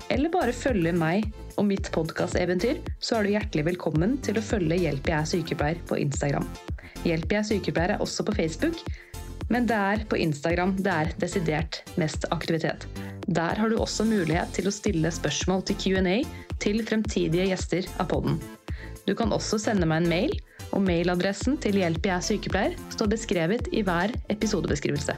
[0.11, 1.29] eller bare følge meg
[1.59, 5.81] og mitt podkasteventyr, så er du hjertelig velkommen til å følge Hjelp jeg er sykepleier
[5.87, 6.47] på Instagram.
[7.07, 8.81] Hjelp jeg er sykepleier er også på Facebook,
[9.51, 12.87] men det er på Instagram det er desidert mest aktivitet.
[13.31, 16.21] Der har du også mulighet til å stille spørsmål til Q&A
[16.61, 18.39] til fremtidige gjester av podden.
[19.07, 20.35] Du kan også sende meg en mail,
[20.71, 25.17] og mailadressen til Hjelp jeg er sykepleier står beskrevet i hver episodebeskrivelse.